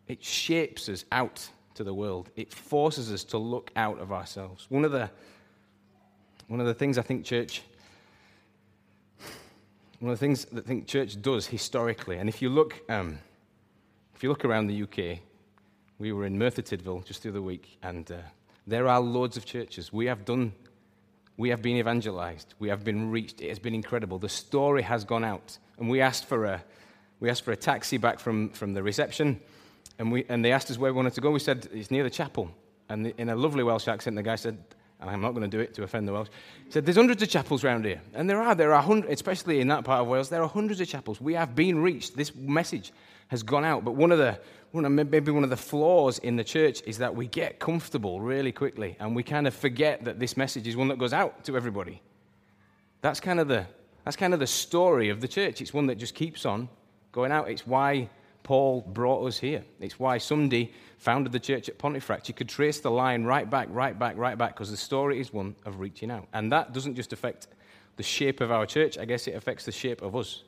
it 0.07 0.23
shapes 0.23 0.89
us 0.89 1.05
out 1.11 1.49
to 1.75 1.85
the 1.85 1.95
world. 1.95 2.31
It 2.37 2.53
forces 2.53 3.13
us 3.13 3.25
to 3.25 3.39
look 3.39 3.71
out 3.75 3.99
of 3.99 4.13
ourselves. 4.13 4.67
One 4.69 4.85
of 4.85 4.93
the, 4.93 5.11
one 6.47 6.61
of 6.61 6.67
the 6.67 6.75
things 6.75 6.99
I 6.99 7.03
think 7.03 7.25
church 7.25 7.63
one 10.03 10.11
of 10.11 10.19
the 10.19 10.27
things 10.27 10.47
that 10.47 10.65
I 10.65 10.67
think 10.67 10.89
church 10.89 11.23
does 11.23 11.47
historically, 11.47 12.19
and 12.19 12.29
if 12.29 12.43
you 12.43 12.49
look, 12.49 12.75
um, 12.91 13.21
if 14.17 14.25
you 14.25 14.29
look 14.29 14.45
around 14.45 14.67
the 14.67 14.83
UK, 14.83 15.21
we 16.01 16.11
were 16.11 16.27
in 16.27 16.37
Merthyr 16.37 16.63
Tydfil 16.63 17.05
just 17.05 17.23
the 17.23 17.29
other 17.29 17.41
week, 17.41 17.79
and 17.85 18.11
uh, 18.11 18.17
there 18.67 18.89
are 18.89 19.01
loads 19.01 19.37
of 19.37 19.45
churches. 19.45 19.93
We 19.93 20.07
have 20.07 20.25
done, 20.25 20.53
we 21.37 21.51
have 21.51 21.63
been 21.63 21.77
evangelized, 21.77 22.55
we 22.59 22.69
have 22.69 22.85
been 22.85 23.11
reached. 23.11 23.41
It 23.41 23.49
has 23.49 23.59
been 23.59 23.75
incredible. 23.75 24.19
The 24.19 24.29
story 24.29 24.83
has 24.83 25.05
gone 25.05 25.25
out, 25.25 25.59
and 25.79 25.89
we 25.89 26.01
asked 26.01 26.27
for 26.27 26.45
a, 26.45 26.65
we 27.21 27.31
asked 27.31 27.45
for 27.45 27.53
a 27.53 27.57
taxi 27.57 27.99
back 27.99 28.19
from, 28.19 28.51
from 28.51 28.75
the 28.75 28.83
reception, 28.83 29.41
and, 29.99 30.11
we, 30.13 30.25
and 30.29 30.45
they 30.45 30.53
asked 30.53 30.71
us 30.71 30.79
where 30.79 30.93
we 30.93 30.97
wanted 30.97 31.15
to 31.15 31.21
go. 31.21 31.31
We 31.31 31.41
said 31.41 31.69
it's 31.73 31.91
near 31.91 32.05
the 32.05 32.11
chapel, 32.11 32.51
and 32.89 33.09
in 33.19 33.29
a 33.29 33.37
lovely 33.37 33.63
Welsh 33.63 33.89
accent, 33.89 34.17
the 34.17 34.23
guy 34.23 34.37
said, 34.37 34.59
and 35.03 35.11
I'm 35.11 35.21
not 35.21 35.33
going 35.33 35.43
to 35.43 35.49
do 35.49 35.61
it 35.61 35.75
to 35.75 35.83
offend 35.83 36.07
the 36.07 36.13
Welsh. 36.13 36.29
He 36.65 36.71
said, 36.71 36.87
There's 36.87 36.97
hundreds 36.97 37.21
of 37.23 37.29
chapels 37.29 37.65
around 37.65 37.85
here. 37.85 38.01
And 38.15 38.31
there 38.31 38.41
are. 38.41 38.55
There 38.55 38.73
are 38.73 38.81
hundreds, 38.81 39.13
especially 39.13 39.61
in 39.61 39.67
that 39.69 39.85
part 39.85 40.01
of 40.01 40.07
Wales, 40.07 40.29
there 40.29 40.43
are 40.43 40.49
hundreds 40.49 40.81
of 40.81 40.87
chapels. 40.87 41.21
We 41.21 41.35
have 41.35 41.57
been 41.57 41.83
reached. 41.83 42.17
This 42.17 42.33
message 42.35 42.93
has 43.33 43.43
gone 43.43 43.65
out. 43.65 43.83
But 43.83 43.93
one 43.93 44.13
of 44.13 44.19
the, 44.19 44.39
maybe 44.75 45.33
one 45.33 45.43
of 45.43 45.49
the 45.49 45.57
flaws 45.57 46.19
in 46.19 46.37
the 46.37 46.45
church 46.45 46.83
is 46.87 46.99
that 46.99 47.17
we 47.17 47.27
get 47.27 47.59
comfortable 47.59 48.21
really 48.21 48.53
quickly 48.53 48.95
and 49.01 49.17
we 49.17 49.23
kind 49.23 49.47
of 49.47 49.55
forget 49.55 50.05
that 50.05 50.21
this 50.21 50.37
message 50.37 50.69
is 50.69 50.77
one 50.77 50.89
that 50.89 50.99
goes 50.99 51.15
out 51.15 51.43
to 51.45 51.57
everybody. 51.57 52.03
That's 53.01 53.21
kind 53.21 53.41
of 53.41 53.49
the, 53.49 53.67
that's 54.05 54.19
kind 54.19 54.35
of 54.35 54.41
the 54.41 54.47
story 54.47 55.09
of 55.09 55.23
the 55.23 55.29
church. 55.29 55.63
It's 55.63 55.73
one 55.73 55.87
that 55.87 55.97
just 55.97 56.15
keeps 56.15 56.45
on 56.45 56.69
going 57.11 57.33
out. 57.33 57.49
It's 57.49 57.67
why 57.67 58.11
Paul 58.43 58.83
brought 58.83 59.27
us 59.27 59.39
here. 59.39 59.65
It's 59.81 59.99
why 59.99 60.19
somebody 60.19 60.71
founded 60.99 61.33
the 61.33 61.41
church 61.41 61.71
at 61.71 61.79
Pontefract. 61.79 62.29
You 62.29 62.35
could 62.35 62.51
trace 62.51 62.81
the 62.81 62.91
line 62.91 63.25
right 63.25 63.49
back, 63.49 63.69
right 63.71 63.99
back, 63.99 64.19
right 64.19 64.37
back, 64.37 64.55
because 64.55 64.71
the 64.71 64.77
story 64.77 65.21
is 65.21 65.33
one 65.33 65.57
of 65.65 65.81
reaching 65.81 66.11
out. 66.11 66.29
And 66.35 66.53
that 66.53 66.75
doesn't 66.75 66.97
just 66.97 67.15
affect 67.15 67.49
the 67.97 68.03
shape 68.03 68.43
of 68.43 68.53
our 68.53 68.67
church, 68.67 68.99
I 68.99 69.07
guess 69.07 69.27
it 69.27 69.35
affects 69.35 69.65
the 69.65 69.73
shape 69.73 70.03
of 70.03 70.15
us. 70.17 70.43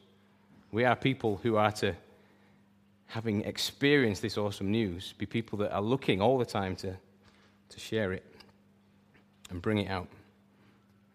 We 0.70 0.84
are 0.84 0.96
people 0.96 1.40
who 1.42 1.56
are 1.56 1.72
to, 1.72 1.94
having 3.14 3.42
experienced 3.42 4.20
this 4.22 4.36
awesome 4.36 4.72
news, 4.72 5.14
be 5.18 5.24
people 5.24 5.56
that 5.56 5.72
are 5.72 5.80
looking 5.80 6.20
all 6.20 6.36
the 6.36 6.44
time 6.44 6.74
to, 6.74 6.92
to 7.68 7.78
share 7.78 8.12
it 8.12 8.24
and 9.50 9.62
bring 9.62 9.78
it 9.78 9.88
out. 9.88 10.08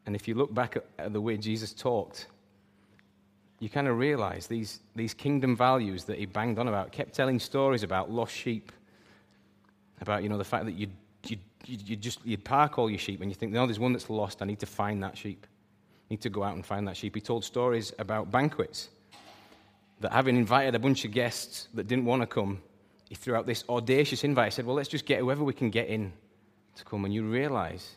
And 0.06 0.16
if 0.16 0.26
you 0.26 0.34
look 0.34 0.54
back 0.54 0.78
at, 0.78 1.12
the 1.12 1.20
way 1.20 1.36
Jesus 1.36 1.74
talked, 1.74 2.28
you 3.60 3.68
kind 3.68 3.86
of 3.86 3.98
realize 3.98 4.48
these, 4.48 4.80
these 4.96 5.14
kingdom 5.14 5.58
values 5.58 6.06
that 6.06 6.18
he 6.18 6.26
banged 6.26 6.58
on 6.58 6.70
about, 6.70 6.94
kept 6.94 7.14
telling 7.14 7.38
stories 7.38 7.84
about 7.84 8.10
lost 8.10 8.34
sheep, 8.34 8.72
about, 10.00 10.24
you 10.24 10.30
know, 10.30 10.38
the 10.38 10.46
fact 10.46 10.64
that 10.64 10.76
you'd, 10.76 10.94
you'd, 11.26 11.42
you'd 11.66 12.02
just, 12.02 12.26
you'd 12.26 12.46
park 12.46 12.80
all 12.80 12.90
your 12.90 12.98
sheep 12.98 13.20
and 13.20 13.30
you 13.30 13.36
think, 13.36 13.52
no, 13.52 13.66
there's 13.66 13.78
one 13.78 13.92
that's 13.92 14.10
lost, 14.10 14.42
I 14.42 14.46
need 14.46 14.60
to 14.60 14.66
find 14.66 15.04
that 15.04 15.18
sheep. 15.18 15.46
I 15.46 16.14
need 16.14 16.22
to 16.22 16.30
go 16.30 16.44
out 16.44 16.56
and 16.56 16.66
find 16.66 16.88
that 16.88 16.96
sheep. 16.96 17.14
He 17.14 17.20
told 17.20 17.44
stories 17.44 17.92
about 18.00 18.32
banquets, 18.32 18.88
that 20.00 20.14
having 20.14 20.38
invited 20.38 20.76
a 20.76 20.80
bunch 20.80 21.06
of 21.06 21.12
guests 21.12 21.68
that 21.74 21.88
didn't 21.88 22.06
want 22.06 22.22
to 22.22 22.28
come, 22.28 22.62
he 23.10 23.16
threw 23.16 23.36
out 23.36 23.46
this 23.46 23.64
audacious 23.68 24.24
invite. 24.24 24.54
He 24.54 24.56
said, 24.56 24.66
well, 24.66 24.76
let's 24.76 24.90
just 24.90 25.06
get 25.06 25.20
whoever 25.20 25.44
we 25.44 25.54
can 25.54 25.70
get 25.70 25.88
in 25.88 26.14
to 26.76 26.86
come. 26.86 27.06
And 27.06 27.14
you 27.14 27.24
realize 27.24 27.96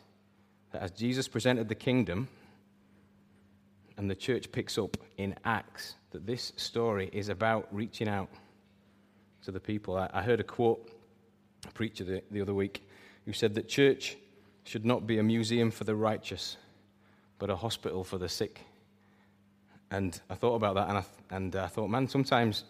that 0.71 0.81
as 0.81 0.91
Jesus 0.91 1.27
presented 1.27 1.69
the 1.69 1.75
kingdom, 1.75 2.27
and 3.97 4.09
the 4.09 4.15
church 4.15 4.51
picks 4.51 4.77
up 4.77 4.97
in 5.17 5.35
Acts 5.45 5.95
that 6.11 6.25
this 6.25 6.51
story 6.55 7.09
is 7.13 7.29
about 7.29 7.67
reaching 7.71 8.07
out 8.07 8.29
to 9.43 9.51
the 9.51 9.59
people. 9.59 9.97
I, 9.97 10.09
I 10.13 10.23
heard 10.23 10.39
a 10.39 10.43
quote, 10.43 10.89
a 11.67 11.71
preacher 11.71 12.03
the, 12.03 12.23
the 12.31 12.41
other 12.41 12.53
week, 12.53 12.87
who 13.25 13.33
said 13.33 13.53
that 13.55 13.69
church 13.69 14.17
should 14.63 14.85
not 14.85 15.05
be 15.05 15.19
a 15.19 15.23
museum 15.23 15.69
for 15.69 15.83
the 15.83 15.95
righteous, 15.95 16.57
but 17.37 17.49
a 17.49 17.55
hospital 17.55 18.03
for 18.03 18.17
the 18.17 18.29
sick. 18.29 18.61
And 19.93 20.19
I 20.27 20.33
thought 20.33 20.55
about 20.55 20.73
that, 20.73 20.89
and 20.89 20.97
I, 20.97 21.03
and 21.29 21.55
I 21.55 21.67
thought, 21.67 21.87
man, 21.87 22.07
sometimes, 22.07 22.63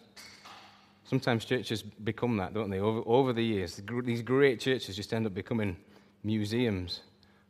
sometimes 1.04 1.46
churches 1.46 1.82
become 1.82 2.36
that, 2.36 2.52
don't 2.52 2.68
they? 2.68 2.80
Over, 2.80 3.02
over 3.06 3.32
the 3.32 3.42
years, 3.42 3.80
these 4.04 4.20
great 4.20 4.60
churches 4.60 4.94
just 4.94 5.14
end 5.14 5.24
up 5.24 5.32
becoming 5.32 5.78
museums 6.22 7.00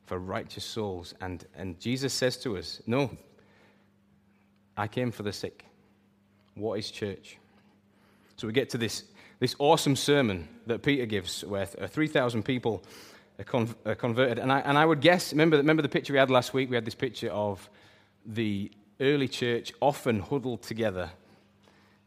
for 0.06 0.20
righteous 0.20 0.64
souls. 0.64 1.12
And, 1.20 1.44
and 1.56 1.80
Jesus 1.80 2.12
says 2.12 2.36
to 2.38 2.56
us, 2.56 2.82
no, 2.86 3.10
I 4.76 4.86
came 4.86 5.10
for 5.10 5.24
the 5.24 5.32
sick. 5.32 5.64
What 6.54 6.78
is 6.78 6.88
church? 6.92 7.38
So 8.36 8.46
we 8.46 8.52
get 8.52 8.70
to 8.70 8.78
this, 8.78 9.02
this 9.40 9.56
awesome 9.58 9.96
sermon 9.96 10.46
that 10.68 10.84
Peter 10.84 11.04
gives 11.04 11.42
where 11.42 11.66
uh, 11.80 11.88
3,000 11.88 12.44
people 12.44 12.84
are, 13.40 13.44
con- 13.44 13.74
are 13.84 13.96
converted. 13.96 14.38
And 14.38 14.52
I, 14.52 14.60
and 14.60 14.78
I 14.78 14.84
would 14.84 15.00
guess, 15.00 15.32
remember, 15.32 15.56
remember 15.56 15.82
the 15.82 15.88
picture 15.88 16.12
we 16.12 16.20
had 16.20 16.30
last 16.30 16.54
week? 16.54 16.70
We 16.70 16.76
had 16.76 16.84
this 16.84 16.94
picture 16.94 17.30
of 17.30 17.68
the 18.24 18.70
early 19.00 19.28
church 19.28 19.72
often 19.80 20.20
huddled 20.20 20.62
together 20.62 21.10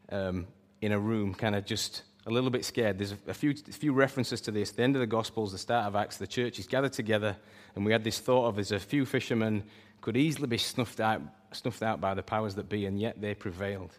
um, 0.10 0.48
in 0.82 0.92
a 0.92 1.00
room, 1.00 1.34
kind 1.34 1.56
of 1.56 1.66
just 1.66 2.04
a 2.26 2.30
little 2.30 2.50
bit 2.50 2.66
scared. 2.66 2.98
There's 2.98 3.14
a 3.28 3.34
few, 3.34 3.52
a 3.52 3.72
few 3.72 3.94
references 3.94 4.42
to 4.42 4.52
this. 4.52 4.72
The 4.72 4.84
end 4.84 4.96
of 4.96 5.00
the 5.00 5.08
Gospels, 5.08 5.52
the 5.52 5.58
start 5.58 5.86
of 5.86 5.96
Acts, 5.96 6.18
the 6.18 6.28
church 6.28 6.60
is 6.60 6.68
gathered 6.68 6.94
together, 6.94 7.36
and 7.76 7.86
we 7.86 7.92
had 7.92 8.04
this 8.04 8.20
thought 8.20 8.48
of 8.48 8.60
as 8.60 8.72
a 8.72 8.80
few 8.80 9.06
fishermen 9.06 9.64
could 10.02 10.18
easily 10.18 10.48
be 10.48 10.58
snuffed 10.58 11.00
out, 11.00 11.22
snuffed 11.52 11.82
out 11.82 12.00
by 12.00 12.14
the 12.14 12.24
powers 12.24 12.56
that 12.56 12.70
be, 12.70 12.86
and 12.86 13.00
yet 13.00 13.20
they 13.20 13.34
prevailed. 13.34 13.92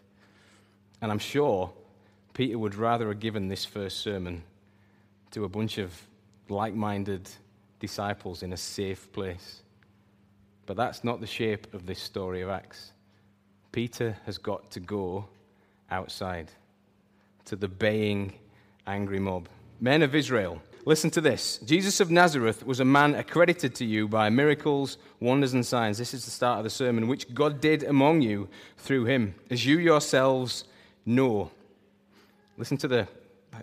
And 1.01 1.11
I'm 1.11 1.19
sure 1.19 1.71
Peter 2.33 2.57
would 2.57 2.75
rather 2.75 3.07
have 3.09 3.19
given 3.19 3.47
this 3.47 3.65
first 3.65 3.99
sermon 3.99 4.43
to 5.31 5.43
a 5.43 5.49
bunch 5.49 5.77
of 5.77 5.93
like 6.49 6.73
minded 6.73 7.29
disciples 7.79 8.43
in 8.43 8.53
a 8.53 8.57
safe 8.57 9.11
place. 9.11 9.61
But 10.69 10.77
that's 10.77 11.03
not 11.03 11.19
the 11.19 11.25
shape 11.25 11.73
of 11.73 11.87
this 11.87 11.99
story 11.99 12.43
of 12.43 12.49
Acts. 12.49 12.91
Peter 13.71 14.15
has 14.27 14.37
got 14.37 14.69
to 14.69 14.79
go 14.79 15.25
outside 15.89 16.51
to 17.45 17.55
the 17.55 17.67
baying, 17.67 18.35
angry 18.85 19.17
mob. 19.17 19.49
Men 19.81 20.03
of 20.03 20.13
Israel, 20.13 20.61
listen 20.85 21.09
to 21.09 21.21
this. 21.21 21.57
Jesus 21.65 21.99
of 21.99 22.11
Nazareth 22.11 22.63
was 22.67 22.79
a 22.79 22.85
man 22.85 23.15
accredited 23.15 23.73
to 23.75 23.83
you 23.83 24.07
by 24.07 24.29
miracles, 24.29 24.99
wonders, 25.19 25.55
and 25.55 25.65
signs. 25.65 25.97
This 25.97 26.13
is 26.13 26.25
the 26.25 26.29
start 26.29 26.59
of 26.59 26.65
the 26.65 26.69
sermon, 26.69 27.07
which 27.07 27.33
God 27.33 27.61
did 27.61 27.81
among 27.81 28.21
you 28.21 28.47
through 28.77 29.05
him, 29.05 29.33
as 29.49 29.65
you 29.65 29.79
yourselves 29.79 30.65
know. 31.03 31.49
Listen 32.57 32.77
to 32.77 32.87
the, 32.87 33.07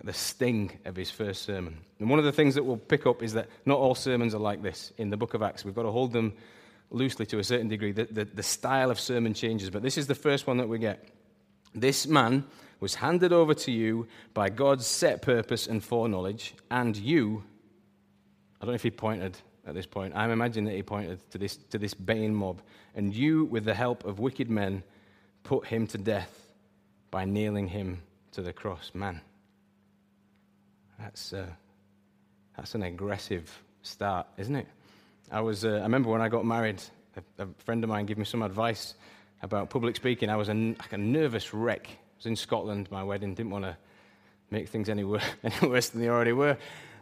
the 0.03 0.11
sting 0.11 0.77
of 0.83 0.97
his 0.97 1.09
first 1.09 1.43
sermon. 1.43 1.77
And 1.99 2.09
one 2.09 2.19
of 2.19 2.25
the 2.25 2.33
things 2.33 2.53
that 2.55 2.65
we'll 2.65 2.75
pick 2.75 3.07
up 3.07 3.23
is 3.23 3.31
that 3.31 3.47
not 3.65 3.77
all 3.77 3.95
sermons 3.95 4.35
are 4.35 4.41
like 4.41 4.61
this 4.61 4.91
in 4.97 5.09
the 5.09 5.15
book 5.15 5.35
of 5.35 5.41
Acts. 5.41 5.63
We've 5.63 5.73
got 5.73 5.83
to 5.83 5.91
hold 5.91 6.11
them 6.11 6.33
loosely 6.89 7.25
to 7.27 7.39
a 7.39 7.43
certain 7.43 7.67
degree. 7.67 7.91
The, 7.91 8.05
the, 8.05 8.25
the 8.25 8.43
style 8.43 8.91
of 8.91 8.99
sermon 8.99 9.33
changes, 9.33 9.69
but 9.69 9.81
this 9.81 9.97
is 9.97 10.07
the 10.07 10.15
first 10.15 10.47
one 10.47 10.57
that 10.57 10.69
we 10.69 10.79
get. 10.79 11.03
This 11.73 12.07
man 12.07 12.45
was 12.79 12.95
handed 12.95 13.33
over 13.33 13.53
to 13.53 13.71
you 13.71 14.07
by 14.33 14.49
God's 14.49 14.85
set 14.85 15.21
purpose 15.21 15.67
and 15.67 15.83
foreknowledge, 15.83 16.53
and 16.69 16.95
you, 16.95 17.43
I 18.61 18.65
don't 18.65 18.71
know 18.71 18.75
if 18.75 18.83
he 18.83 18.91
pointed 18.91 19.37
at 19.67 19.73
this 19.73 19.85
point, 19.85 20.15
I'm 20.15 20.31
imagining 20.31 20.65
that 20.65 20.75
he 20.75 20.83
pointed 20.83 21.29
to 21.31 21.37
this, 21.37 21.57
to 21.57 21.77
this 21.77 21.93
baying 21.93 22.33
mob, 22.33 22.61
and 22.95 23.13
you, 23.13 23.45
with 23.45 23.65
the 23.65 23.73
help 23.73 24.05
of 24.05 24.17
wicked 24.17 24.49
men, 24.49 24.81
put 25.43 25.67
him 25.67 25.87
to 25.87 25.97
death 25.97 26.53
by 27.11 27.25
nailing 27.25 27.67
him 27.67 28.01
to 28.31 28.41
the 28.41 28.53
cross. 28.53 28.91
Man, 28.93 29.19
that's, 30.97 31.33
uh, 31.33 31.47
that's 32.55 32.75
an 32.75 32.83
aggressive 32.83 33.61
start, 33.81 34.27
isn't 34.37 34.55
it? 34.55 34.67
I, 35.31 35.41
was, 35.41 35.65
uh, 35.65 35.69
I 35.69 35.81
remember 35.81 36.09
when 36.09 36.21
I 36.21 36.29
got 36.29 36.45
married, 36.45 36.81
a, 37.15 37.43
a, 37.43 37.47
friend 37.65 37.83
of 37.83 37.89
mine 37.89 38.05
gave 38.05 38.17
me 38.17 38.25
some 38.25 38.41
advice 38.41 38.93
about 39.41 39.69
public 39.69 39.95
speaking. 39.95 40.29
I 40.29 40.37
was 40.37 40.49
a, 40.49 40.53
like 40.53 40.93
a 40.93 40.97
nervous 40.97 41.53
wreck. 41.53 41.87
I 41.89 42.17
was 42.17 42.25
in 42.25 42.35
Scotland, 42.35 42.89
my 42.91 43.03
wedding, 43.03 43.33
didn't 43.33 43.51
want 43.51 43.65
to 43.65 43.75
make 44.51 44.69
things 44.69 44.87
any 44.89 45.03
worse, 45.03 45.23
any 45.43 45.69
worse 45.69 45.89
than 45.89 46.01
they 46.01 46.09
already 46.09 46.31
were. 46.31 46.57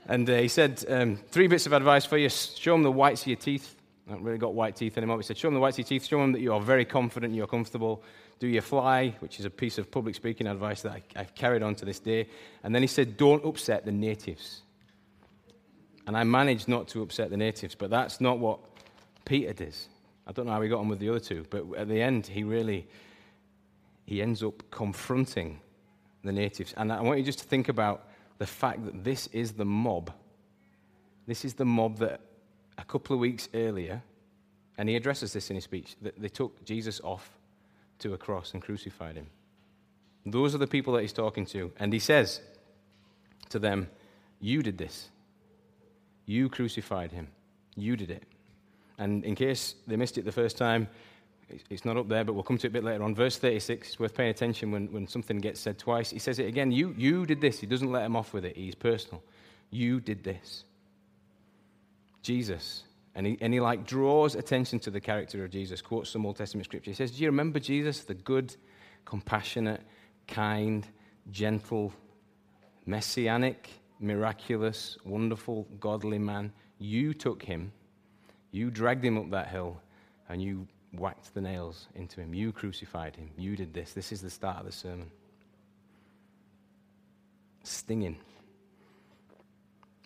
And 0.08 0.29
uh, 0.29 0.38
he 0.38 0.48
said, 0.48 0.84
um, 0.88 1.17
three 1.29 1.48
bits 1.48 1.65
of 1.65 1.74
advice 1.74 2.05
for 2.05 2.17
you. 2.17 2.29
Show 2.29 2.74
them 2.74 2.84
the 2.84 2.91
whites 2.91 3.22
of 3.22 3.27
your 3.27 3.38
teeth. 3.38 3.75
I 4.08 4.12
haven't 4.12 4.25
really 4.25 4.38
got 4.38 4.53
white 4.53 4.75
teeth 4.75 4.98
anymore. 4.98 5.17
He 5.17 5.24
said, 5.24 5.38
show 5.38 5.48
them 5.48 5.55
the 5.55 5.60
whites 5.60 5.75
of 5.75 5.79
your 5.79 5.88
teeth. 5.88 6.05
Show 6.05 6.20
them 6.20 6.32
that 6.34 6.41
you 6.41 6.53
are 6.53 6.62
very 6.62 6.86
confident, 6.86 7.34
you're 7.34 7.48
comfortable. 7.48 8.03
Do 8.39 8.48
your 8.48 8.62
fly, 8.62 9.15
which 9.20 9.39
is 9.39 9.46
a 9.46 9.50
piece 9.50 9.77
of 9.77 9.89
public 9.89 10.13
speaking 10.15 10.46
advice 10.48 10.82
that 10.82 10.91
I, 10.91 11.01
I've 11.15 11.34
carried 11.34 11.63
on 11.63 11.74
to 11.75 11.86
this 11.86 12.00
day. 12.00 12.27
And 12.63 12.74
then 12.74 12.82
he 12.84 12.88
said, 12.88 13.17
don't 13.17 13.44
upset 13.46 13.86
the 13.86 13.91
natives. 13.91 14.62
And 16.07 16.15
I 16.15 16.24
managed 16.24 16.67
not 16.67 16.88
to 16.89 17.01
upset 17.01 17.29
the 17.29 17.38
natives, 17.38 17.75
but 17.75 17.89
that's 17.89 18.21
not 18.21 18.39
what 18.39 18.59
Peter 19.25 19.53
does. 19.53 19.89
I 20.27 20.31
don't 20.31 20.45
know 20.45 20.51
how 20.51 20.62
he 20.62 20.69
got 20.69 20.79
on 20.79 20.88
with 20.88 21.00
the 21.00 21.09
other 21.09 21.19
two, 21.19 21.45
but 21.50 21.65
at 21.75 21.88
the 21.88 22.01
end, 22.01 22.27
he 22.27 22.43
really 22.43 22.88
he 24.05 24.21
ends 24.21 24.43
up 24.43 24.63
confronting 24.69 25.59
the 26.24 26.31
natives. 26.31 26.74
And 26.77 26.91
I 26.91 27.01
want 27.01 27.19
you 27.19 27.25
just 27.25 27.39
to 27.39 27.45
think 27.45 27.69
about 27.69 28.07
the 28.38 28.45
fact 28.45 28.85
that 28.85 29.03
this 29.03 29.27
is 29.27 29.53
the 29.53 29.65
mob. 29.65 30.12
This 31.27 31.43
is 31.43 31.55
the 31.55 31.65
mob 31.65 31.97
that 32.00 32.21
a 32.77 32.83
couple 32.83 33.15
of 33.15 33.19
weeks 33.19 33.50
earlier, 33.53 34.03
and 34.77 34.89
he 34.89 34.95
addresses 34.95 35.33
this 35.33 35.50
in 35.50 35.55
his 35.55 35.63
speech, 35.63 35.95
that 36.01 36.19
they 36.19 36.29
took 36.29 36.63
Jesus 36.65 37.01
off 37.03 37.31
to 38.00 38.13
a 38.13 38.17
cross 38.17 38.53
and 38.53 38.62
crucified 38.62 39.15
him. 39.15 39.27
Those 40.25 40.53
are 40.53 40.57
the 40.59 40.67
people 40.67 40.93
that 40.93 41.01
he's 41.01 41.13
talking 41.13 41.45
to. 41.47 41.71
And 41.79 41.93
he 41.93 42.00
says 42.00 42.41
to 43.50 43.59
them, 43.59 43.89
You 44.39 44.62
did 44.63 44.77
this. 44.77 45.09
You 46.25 46.50
crucified 46.50 47.12
him. 47.12 47.27
You 47.75 47.96
did 47.96 48.12
it. 48.12 48.24
And 48.98 49.24
in 49.25 49.36
case 49.36 49.75
they 49.88 49.96
missed 49.96 50.17
it 50.17 50.25
the 50.25 50.32
first 50.32 50.58
time, 50.58 50.88
it's 51.70 51.86
not 51.86 51.98
up 51.98 52.08
there, 52.08 52.24
but 52.24 52.34
we'll 52.34 52.44
come 52.44 52.58
to 52.58 52.67
it 52.67 52.72
a 52.72 52.74
bit 52.74 52.84
later 52.84 53.03
on. 53.03 53.13
Verse 53.13 53.38
36, 53.38 53.88
it's 53.88 54.00
worth 54.00 54.15
paying 54.15 54.29
attention 54.29 54.72
when, 54.72 54.91
when 54.91 55.08
something 55.08 55.38
gets 55.38 55.60
said 55.60 55.77
twice. 55.77 56.10
He 56.10 56.20
says 56.20 56.39
it 56.39 56.48
again. 56.48 56.72
You, 56.72 56.96
you 56.98 57.25
did 57.25 57.41
this. 57.41 57.60
He 57.60 57.67
doesn't 57.67 57.91
let 57.91 58.03
him 58.03 58.15
off 58.15 58.34
with 58.34 58.46
it. 58.46 58.55
He's 58.55 58.74
personal. 58.74 59.22
You 59.70 60.00
did 60.00 60.24
this. 60.24 60.63
Jesus. 62.24 62.84
And 63.13 63.27
he, 63.27 63.38
and 63.41 63.53
he 63.53 63.60
like 63.60 63.86
draws 63.86 64.36
attention 64.36 64.79
to 64.79 64.91
the 64.91 65.00
character 65.00 65.44
of 65.46 65.51
Jesus, 65.51 65.82
quotes 65.82 66.10
some 66.10 66.25
Old 66.25 66.38
Testament 66.38 66.65
scripture. 66.65 66.91
He 66.91 66.96
says, 66.96 67.12
Do 67.12 67.22
you 67.22 67.29
remember 67.29 67.60
Jesus, 67.60 68.01
the 68.01 68.15
good, 68.15 68.55
compassionate, 69.05 69.82
kind, 70.27 70.86
gentle, 71.32 71.94
messianic, 72.86 73.70
miraculous, 74.00 74.98
wonderful, 75.06 75.68
godly 75.80 76.20
man. 76.20 76.52
You 76.80 77.14
took 77.14 77.44
him, 77.44 77.72
you 78.52 78.70
dragged 78.70 79.04
him 79.04 79.18
up 79.18 79.30
that 79.32 79.48
hill, 79.48 79.82
and 80.30 80.42
you 80.42 80.68
whacked 80.94 81.34
the 81.34 81.42
nails 81.42 81.88
into 81.96 82.22
him. 82.22 82.34
You 82.34 82.52
crucified 82.52 83.16
him. 83.16 83.30
You 83.38 83.56
did 83.56 83.74
this. 83.74 83.94
This 83.94 84.12
is 84.12 84.22
the 84.22 84.30
start 84.30 84.60
of 84.60 84.66
the 84.66 84.72
sermon. 84.72 85.12
Stinging, 87.64 88.18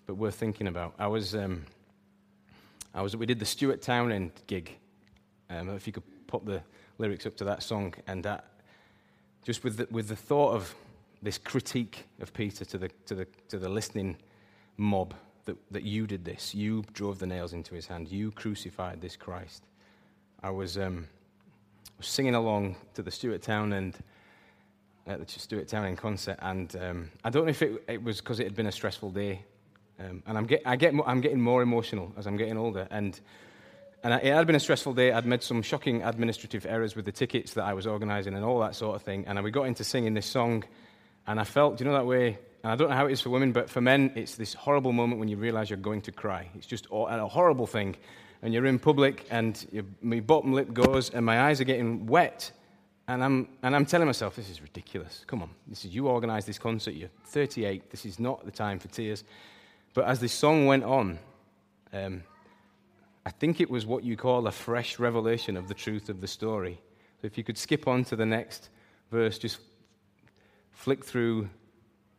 but 0.05 0.15
worth 0.15 0.35
thinking 0.35 0.67
about. 0.67 0.93
I 0.97 1.07
was, 1.07 1.35
um, 1.35 1.65
I 2.93 3.01
was, 3.01 3.15
we 3.15 3.25
did 3.25 3.39
the 3.39 3.45
Stuart 3.45 3.81
Townend 3.81 4.31
gig. 4.47 4.77
Um, 5.49 5.69
if 5.69 5.85
you 5.85 5.93
could 5.93 6.03
pop 6.27 6.45
the 6.45 6.61
lyrics 6.97 7.25
up 7.25 7.35
to 7.37 7.43
that 7.45 7.63
song, 7.63 7.93
and 8.07 8.23
that, 8.23 8.45
just 9.43 9.63
with 9.63 9.77
the, 9.77 9.87
with 9.91 10.07
the 10.07 10.15
thought 10.15 10.53
of 10.53 10.73
this 11.21 11.37
critique 11.37 12.05
of 12.21 12.33
Peter 12.33 12.65
to 12.65 12.77
the, 12.77 12.89
to 13.05 13.15
the, 13.15 13.27
to 13.49 13.57
the 13.57 13.69
listening 13.69 14.17
mob 14.77 15.13
that, 15.45 15.57
that 15.71 15.83
you 15.83 16.07
did 16.07 16.25
this. 16.25 16.55
You 16.55 16.83
drove 16.93 17.19
the 17.19 17.27
nails 17.27 17.53
into 17.53 17.75
his 17.75 17.87
hand. 17.87 18.09
You 18.09 18.31
crucified 18.31 19.01
this 19.01 19.15
Christ. 19.15 19.63
I 20.41 20.51
was, 20.51 20.77
um, 20.77 21.07
singing 22.01 22.35
along 22.35 22.75
to 22.93 23.01
the 23.01 23.11
Stuart 23.11 23.41
Townend, 23.41 23.97
at 25.07 25.19
uh, 25.19 25.23
the 25.23 25.39
Stuart 25.39 25.67
Townend 25.67 25.97
concert, 25.97 26.37
and 26.41 26.75
um, 26.75 27.11
I 27.23 27.29
don't 27.29 27.45
know 27.45 27.49
if 27.49 27.61
it, 27.61 27.83
it 27.87 28.03
was 28.03 28.19
because 28.19 28.39
it 28.39 28.43
had 28.45 28.55
been 28.55 28.67
a 28.67 28.71
stressful 28.71 29.11
day. 29.11 29.43
Um, 29.99 30.23
and 30.27 30.37
I'm, 30.37 30.45
get, 30.45 30.61
I 30.65 30.77
get, 30.77 30.93
I'm 31.05 31.19
getting 31.19 31.41
more 31.41 31.61
emotional 31.61 32.13
as 32.17 32.25
I'm 32.25 32.37
getting 32.37 32.57
older. 32.57 32.87
And, 32.89 33.19
and 34.01 34.13
it 34.13 34.33
had 34.33 34.47
been 34.47 34.55
a 34.55 34.59
stressful 34.59 34.93
day. 34.93 35.11
I'd 35.11 35.25
made 35.25 35.43
some 35.43 35.61
shocking 35.61 36.03
administrative 36.03 36.65
errors 36.65 36.95
with 36.95 37.03
the 37.03 37.11
tickets 37.11 37.53
that 37.55 37.65
I 37.65 37.73
was 37.73 37.85
organising 37.85 38.33
and 38.33 38.45
all 38.45 38.59
that 38.61 38.75
sort 38.75 38.95
of 38.95 39.01
thing. 39.01 39.25
And 39.27 39.43
we 39.43 39.51
got 39.51 39.63
into 39.63 39.83
singing 39.83 40.13
this 40.13 40.25
song 40.25 40.63
and 41.29 41.39
I 41.39 41.43
felt, 41.43 41.79
you 41.79 41.85
know 41.85 41.93
that 41.93 42.07
way? 42.07 42.39
And 42.63 42.71
I 42.71 42.75
don't 42.75 42.89
know 42.89 42.95
how 42.95 43.05
it 43.05 43.11
is 43.11 43.21
for 43.21 43.29
women, 43.29 43.51
but 43.51 43.69
for 43.69 43.81
men, 43.81 44.11
it's 44.15 44.33
this 44.33 44.55
horrible 44.55 44.91
moment 44.91 45.19
when 45.19 45.29
you 45.29 45.37
realize 45.37 45.69
you're 45.69 45.77
going 45.77 46.01
to 46.01 46.11
cry. 46.11 46.49
It's 46.55 46.65
just 46.65 46.87
a 46.91 47.27
horrible 47.27 47.67
thing. 47.67 47.97
And 48.41 48.51
you're 48.51 48.65
in 48.65 48.79
public, 48.79 49.27
and 49.29 49.63
your, 49.71 49.83
my 50.01 50.21
bottom 50.21 50.53
lip 50.53 50.73
goes, 50.73 51.11
and 51.11 51.23
my 51.23 51.41
eyes 51.41 51.61
are 51.61 51.65
getting 51.65 52.07
wet. 52.07 52.51
And 53.07 53.23
I'm, 53.23 53.47
and 53.61 53.75
I'm 53.75 53.85
telling 53.85 54.07
myself, 54.07 54.35
this 54.35 54.49
is 54.49 54.59
ridiculous. 54.59 55.23
Come 55.27 55.43
on. 55.43 55.51
This 55.67 55.85
is, 55.85 55.93
you 55.93 56.07
organize 56.07 56.45
this 56.45 56.57
concert. 56.57 56.95
You're 56.95 57.09
38. 57.25 57.91
This 57.91 58.07
is 58.07 58.19
not 58.19 58.43
the 58.43 58.51
time 58.51 58.79
for 58.79 58.87
tears. 58.87 59.23
But 59.93 60.05
as 60.05 60.19
this 60.19 60.33
song 60.33 60.65
went 60.65 60.83
on, 60.83 61.19
um, 61.93 62.23
I 63.23 63.29
think 63.29 63.61
it 63.61 63.69
was 63.69 63.85
what 63.85 64.03
you 64.03 64.17
call 64.17 64.47
a 64.47 64.51
fresh 64.51 64.97
revelation 64.97 65.57
of 65.57 65.67
the 65.67 65.75
truth 65.75 66.09
of 66.09 66.21
the 66.21 66.27
story. 66.27 66.81
So 67.21 67.27
if 67.27 67.37
you 67.37 67.43
could 67.43 67.57
skip 67.57 67.87
on 67.87 68.03
to 68.05 68.15
the 68.15 68.25
next 68.25 68.69
verse, 69.11 69.37
just 69.37 69.59
flick 70.79 71.03
through. 71.03 71.49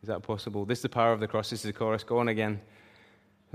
Is 0.02 0.08
that 0.08 0.22
possible? 0.22 0.66
This 0.66 0.78
is 0.78 0.82
the 0.82 0.90
power 0.90 1.12
of 1.12 1.20
the 1.20 1.26
cross. 1.26 1.48
This 1.48 1.60
is 1.60 1.64
the 1.64 1.72
chorus. 1.72 2.04
Go 2.04 2.18
on 2.18 2.28
again. 2.28 2.60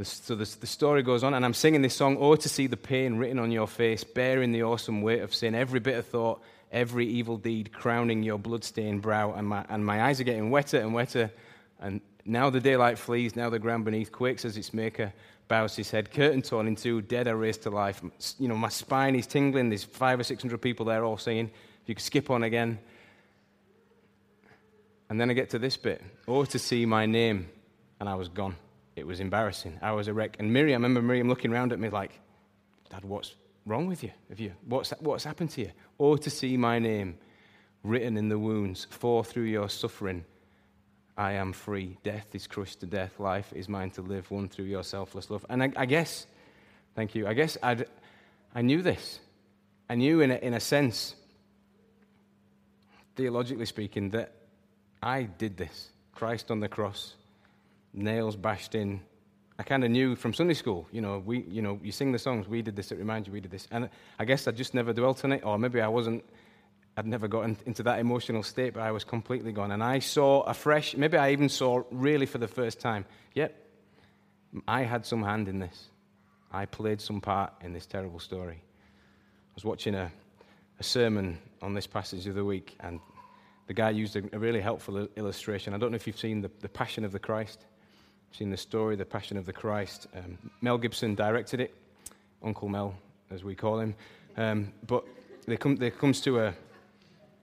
So 0.02 0.36
the 0.36 0.46
story 0.46 1.04
goes 1.04 1.24
on, 1.24 1.36
and 1.36 1.46
I'm 1.46 1.54
singing 1.54 1.82
this 1.82 1.94
song, 1.94 2.18
Oh, 2.20 2.36
to 2.36 2.50
see 2.50 2.68
the 2.68 2.76
pain 2.76 3.16
written 3.16 3.40
on 3.40 3.52
your 3.52 3.68
face, 3.68 4.04
bearing 4.04 4.52
the 4.52 4.64
awesome 4.64 5.02
weight 5.04 5.22
of 5.22 5.34
sin, 5.34 5.56
every 5.56 5.80
bit 5.80 5.98
of 5.98 6.08
thought, 6.08 6.42
every 6.72 7.08
evil 7.08 7.38
deed 7.38 7.72
crowning 7.72 8.24
your 8.24 8.38
blood-stained 8.40 9.02
brow. 9.02 9.32
And 9.34 9.48
my, 9.48 9.64
and 9.70 9.86
my 9.86 10.04
eyes 10.04 10.20
are 10.20 10.26
getting 10.26 10.50
wetter 10.50 10.80
and 10.80 10.94
wetter. 10.94 11.32
And 11.80 12.02
now 12.26 12.50
the 12.50 12.60
daylight 12.60 12.98
flees, 12.98 13.36
now 13.36 13.50
the 13.50 13.60
ground 13.60 13.86
beneath 13.86 14.12
quakes 14.12 14.44
as 14.44 14.58
its 14.58 14.74
maker 14.74 15.14
bows 15.48 15.76
his 15.76 15.92
head. 15.92 16.12
Curtain 16.12 16.42
torn 16.42 16.68
in 16.68 16.76
two, 16.76 17.02
dead 17.02 17.28
are 17.28 17.38
raised 17.38 17.62
to 17.64 17.70
life. 17.70 18.02
You 18.40 18.48
know, 18.48 18.58
my 18.58 18.70
spine 18.70 19.16
is 19.16 19.28
tingling. 19.28 19.70
There's 19.70 19.84
five 19.84 20.20
or 20.20 20.24
six 20.24 20.42
hundred 20.42 20.62
people 20.62 20.88
there 20.88 21.06
all 21.06 21.18
singing. 21.18 21.52
If 21.84 21.90
you 21.90 21.96
could 21.96 22.04
skip 22.04 22.32
on 22.32 22.42
again. 22.44 22.80
And 25.10 25.20
then 25.20 25.30
I 25.30 25.34
get 25.34 25.52
to 25.52 25.60
this 25.60 25.78
bit 25.78 26.02
Oh, 26.28 26.46
to 26.46 26.60
see 26.60 26.86
my 26.86 27.06
name. 27.06 27.50
And 28.00 28.10
I 28.10 28.16
was 28.16 28.28
gone. 28.28 28.56
It 28.96 29.06
was 29.06 29.20
embarrassing. 29.20 29.80
I 29.82 29.92
was 29.92 30.08
a 30.08 30.14
wreck. 30.14 30.38
And 30.40 30.52
Miriam, 30.52 30.84
I 30.84 30.88
remember 30.88 31.02
Miriam 31.02 31.30
looking 31.30 31.52
around 31.52 31.74
at 31.74 31.80
me 31.80 31.90
like, 31.90 32.20
Dad, 32.90 33.06
what's 33.06 33.36
wrong 33.66 33.88
with 33.88 34.04
you? 34.04 34.12
Have 34.30 34.40
you 34.40 34.54
what's, 34.66 34.92
what's 35.00 35.24
happened 35.24 35.52
to 35.52 35.62
you? 35.62 35.72
Oh, 36.00 36.18
to 36.18 36.30
see 36.30 36.58
my 36.58 36.80
name 36.80 37.18
written 37.84 38.18
in 38.18 38.30
the 38.30 38.40
wounds, 38.40 38.88
for 38.90 39.24
through 39.24 39.44
your 39.44 39.70
suffering 39.70 40.26
I 41.18 41.34
am 41.34 41.54
free. 41.54 41.98
Death 42.04 42.36
is 42.36 42.46
crushed 42.48 42.82
to 42.82 42.86
death. 42.86 43.20
Life 43.20 43.54
is 43.54 43.70
mine 43.70 43.92
to 43.92 44.02
live, 44.02 44.30
won 44.32 44.50
through 44.50 44.66
your 44.66 44.84
selfless 44.84 45.30
love. 45.30 45.46
And 45.50 45.64
I, 45.64 45.72
I 45.78 45.86
guess, 45.86 46.28
thank 46.94 47.16
you, 47.16 47.28
I 47.28 47.34
guess 47.34 47.58
I'd, 47.64 47.86
I 48.54 48.62
knew 48.62 48.82
this. 48.82 49.20
I 49.90 49.96
knew 49.96 50.22
in 50.22 50.32
a, 50.32 50.36
in 50.36 50.54
a 50.54 50.60
sense, 50.60 51.16
theologically 53.16 53.66
speaking, 53.66 54.10
that 54.10 54.34
I 55.06 55.24
did 55.24 55.56
this. 55.56 55.92
Christ 56.16 56.50
on 56.50 56.60
the 56.60 56.68
cross, 56.68 57.14
nails 57.94 58.36
bashed 58.36 58.74
in. 58.74 59.02
I 59.60 59.64
kind 59.64 59.84
of 59.84 59.92
knew 59.92 60.16
from 60.16 60.34
Sunday 60.34 60.56
school, 60.56 60.88
you 60.92 61.00
know, 61.00 61.22
we, 61.24 61.44
you 61.44 61.62
know, 61.62 61.80
you 61.84 61.92
sing 61.92 62.12
the 62.12 62.20
songs, 62.20 62.48
we 62.48 62.62
did 62.62 62.76
this, 62.76 62.92
it 62.92 62.98
reminds 62.98 63.28
you 63.28 63.34
we 63.34 63.40
did 63.40 63.52
this. 63.52 63.68
And 63.70 63.90
I 64.18 64.26
guess 64.26 64.48
I 64.48 64.52
just 64.52 64.74
never 64.74 64.94
dwelt 64.94 65.24
on 65.24 65.32
it, 65.32 65.46
or 65.46 65.60
maybe 65.60 65.80
I 65.80 65.88
wasn't, 65.88 66.26
I'd 66.98 67.06
never 67.06 67.28
gotten 67.28 67.56
into 67.66 67.84
that 67.84 68.00
emotional 68.00 68.42
state, 68.42 68.74
but 68.74 68.82
I 68.82 68.92
was 68.92 69.04
completely 69.04 69.52
gone. 69.52 69.72
And 69.72 69.84
I 69.84 70.00
saw 70.00 70.42
afresh, 70.42 70.98
maybe 70.98 71.18
I 71.18 71.32
even 71.32 71.50
saw 71.50 71.84
really 71.92 72.26
for 72.26 72.40
the 72.40 72.48
first 72.48 72.80
time, 72.80 73.06
yep, 73.34 73.56
I 74.68 74.84
had 74.84 75.06
some 75.06 75.22
hand 75.22 75.48
in 75.48 75.60
this. 75.60 75.90
I 76.52 76.66
played 76.66 77.00
some 77.00 77.22
part 77.22 77.54
in 77.62 77.74
this 77.74 77.86
terrible 77.86 78.20
story. 78.20 78.56
I 78.58 79.54
was 79.54 79.64
watching 79.64 79.94
a, 79.94 80.12
a 80.80 80.84
sermon 80.84 81.38
on 81.62 81.76
this 81.76 81.86
passage 81.86 82.26
of 82.28 82.36
the 82.36 82.44
week, 82.44 82.76
and 82.80 83.00
the 83.68 83.74
guy 83.74 83.90
used 83.90 84.16
a, 84.16 84.22
really 84.38 84.62
helpful 84.62 85.08
illustration. 85.16 85.74
I 85.74 85.78
don't 85.78 85.92
know 85.92 85.96
if 85.96 86.06
you've 86.06 86.20
seen 86.20 86.42
the, 86.42 86.52
the 86.62 86.70
Passion 86.70 87.04
of 87.04 87.12
the 87.12 87.20
Christ. 87.20 87.66
You've 88.30 88.38
seen 88.38 88.50
the 88.52 88.58
story, 88.58 88.96
The 88.96 89.06
Passion 89.06 89.38
of 89.38 89.46
the 89.46 89.54
Christ. 89.54 90.08
Um, 90.16 90.38
Mel 90.62 90.78
Gibson 90.78 91.16
directed 91.16 91.60
it, 91.60 91.74
Uncle 92.44 92.70
Mel, 92.70 92.96
as 93.32 93.44
we 93.44 93.56
call 93.56 93.80
him. 93.80 93.96
Um, 94.38 94.72
but 94.86 95.06
there, 95.48 95.58
come, 95.58 95.78
there 95.78 95.92
comes 95.92 96.22
to 96.22 96.40
a, 96.42 96.54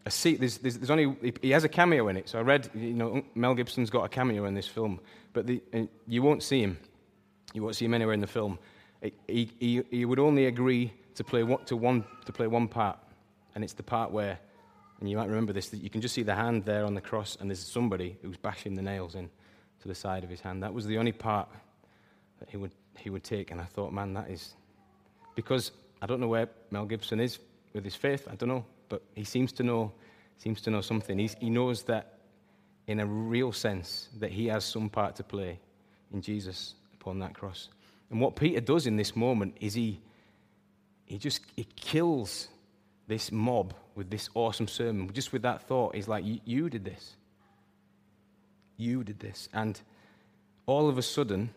a 0.06 0.10
seat. 0.10 0.38
There's, 0.38 0.58
there's, 0.58 0.78
there's, 0.78 0.90
only 0.90 1.16
he 1.42 1.50
has 1.50 1.64
a 1.64 1.68
cameo 1.68 2.08
in 2.08 2.16
it. 2.16 2.28
So 2.28 2.38
I 2.38 2.42
read, 2.42 2.70
you 2.74 2.94
know, 2.94 3.22
Mel 3.34 3.54
Gibson's 3.54 3.90
got 3.90 4.04
a 4.04 4.08
cameo 4.08 4.44
in 4.44 4.54
this 4.54 4.68
film, 4.68 5.00
but 5.32 5.46
the, 5.46 5.60
you 6.06 6.22
won't 6.22 6.42
see 6.42 6.60
him. 6.60 6.78
You 7.52 7.62
won't 7.62 7.76
see 7.76 7.84
him 7.84 7.94
anywhere 7.94 8.14
in 8.14 8.20
the 8.20 8.26
film. 8.26 8.58
He, 9.26 9.50
he, 9.58 9.82
he 9.90 10.04
would 10.04 10.20
only 10.20 10.46
agree 10.46 10.92
to 11.16 11.24
play 11.24 11.42
one, 11.42 11.64
to 11.64 11.76
one 11.76 12.04
to 12.26 12.32
play 12.32 12.46
one 12.46 12.68
part, 12.68 12.98
and 13.54 13.64
it's 13.64 13.72
the 13.72 13.82
part 13.82 14.12
where 14.12 14.38
and 15.02 15.10
you 15.10 15.16
might 15.16 15.28
remember 15.28 15.52
this, 15.52 15.70
that 15.70 15.82
you 15.82 15.90
can 15.90 16.00
just 16.00 16.14
see 16.14 16.22
the 16.22 16.36
hand 16.36 16.64
there 16.64 16.84
on 16.84 16.94
the 16.94 17.00
cross, 17.00 17.36
and 17.40 17.50
there's 17.50 17.58
somebody 17.58 18.16
who's 18.22 18.36
bashing 18.36 18.76
the 18.76 18.82
nails 18.82 19.16
in 19.16 19.28
to 19.80 19.88
the 19.88 19.96
side 19.96 20.22
of 20.22 20.30
his 20.30 20.40
hand. 20.40 20.62
That 20.62 20.72
was 20.72 20.86
the 20.86 20.96
only 20.96 21.10
part 21.10 21.48
that 22.38 22.48
he 22.48 22.56
would, 22.56 22.70
he 22.96 23.10
would 23.10 23.24
take. 23.24 23.50
And 23.50 23.60
I 23.60 23.64
thought, 23.64 23.92
man, 23.92 24.14
that 24.14 24.30
is. 24.30 24.54
Because 25.34 25.72
I 26.00 26.06
don't 26.06 26.20
know 26.20 26.28
where 26.28 26.48
Mel 26.70 26.84
Gibson 26.84 27.18
is 27.18 27.40
with 27.72 27.82
his 27.82 27.96
faith, 27.96 28.28
I 28.30 28.36
don't 28.36 28.48
know. 28.48 28.64
But 28.88 29.02
he 29.16 29.24
seems 29.24 29.50
to 29.54 29.64
know, 29.64 29.90
seems 30.38 30.60
to 30.60 30.70
know 30.70 30.80
something. 30.80 31.18
He's, 31.18 31.34
he 31.40 31.50
knows 31.50 31.82
that, 31.84 32.20
in 32.86 33.00
a 33.00 33.06
real 33.06 33.50
sense, 33.50 34.08
that 34.20 34.30
he 34.30 34.46
has 34.46 34.64
some 34.64 34.88
part 34.88 35.16
to 35.16 35.24
play 35.24 35.58
in 36.12 36.22
Jesus 36.22 36.76
upon 36.94 37.18
that 37.18 37.34
cross. 37.34 37.70
And 38.12 38.20
what 38.20 38.36
Peter 38.36 38.60
does 38.60 38.86
in 38.86 38.94
this 38.94 39.16
moment 39.16 39.56
is 39.60 39.74
he, 39.74 39.98
he 41.06 41.18
just 41.18 41.40
he 41.56 41.64
kills 41.74 42.46
this 43.08 43.32
mob 43.32 43.74
with 43.94 44.10
this 44.10 44.28
awesome 44.34 44.68
sermon, 44.68 45.10
just 45.12 45.32
with 45.32 45.42
that 45.42 45.62
thought, 45.62 45.94
he's 45.94 46.08
like, 46.08 46.24
You 46.44 46.70
did 46.70 46.84
this. 46.84 47.16
You 48.76 49.04
did 49.04 49.20
this. 49.20 49.48
And 49.52 49.80
all 50.66 50.88
of 50.88 50.98
a 50.98 51.02
sudden, 51.02 51.50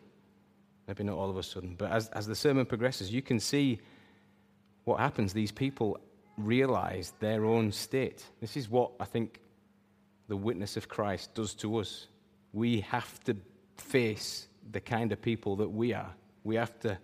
maybe 0.87 1.03
not 1.03 1.17
all 1.17 1.29
of 1.29 1.37
a 1.37 1.43
sudden, 1.43 1.75
but 1.77 1.91
as, 1.91 2.09
as 2.09 2.27
the 2.27 2.35
sermon 2.35 2.65
progresses, 2.65 3.11
you 3.11 3.21
can 3.21 3.39
see 3.39 3.79
what 4.83 4.99
happens. 4.99 5.33
These 5.33 5.51
people 5.51 5.99
realize 6.37 7.13
their 7.19 7.45
own 7.45 7.71
state. 7.71 8.25
This 8.41 8.57
is 8.57 8.69
what 8.69 8.91
I 8.99 9.05
think 9.05 9.39
the 10.27 10.35
witness 10.35 10.77
of 10.77 10.87
Christ 10.87 11.33
does 11.33 11.53
to 11.55 11.77
us. 11.77 12.07
We 12.53 12.81
have 12.81 13.23
to 13.25 13.35
face 13.77 14.47
the 14.71 14.81
kind 14.81 15.11
of 15.11 15.21
people 15.21 15.55
that 15.57 15.69
we 15.69 15.93
are. 15.93 16.13
We 16.43 16.55
have 16.55 16.79
to 16.81 16.97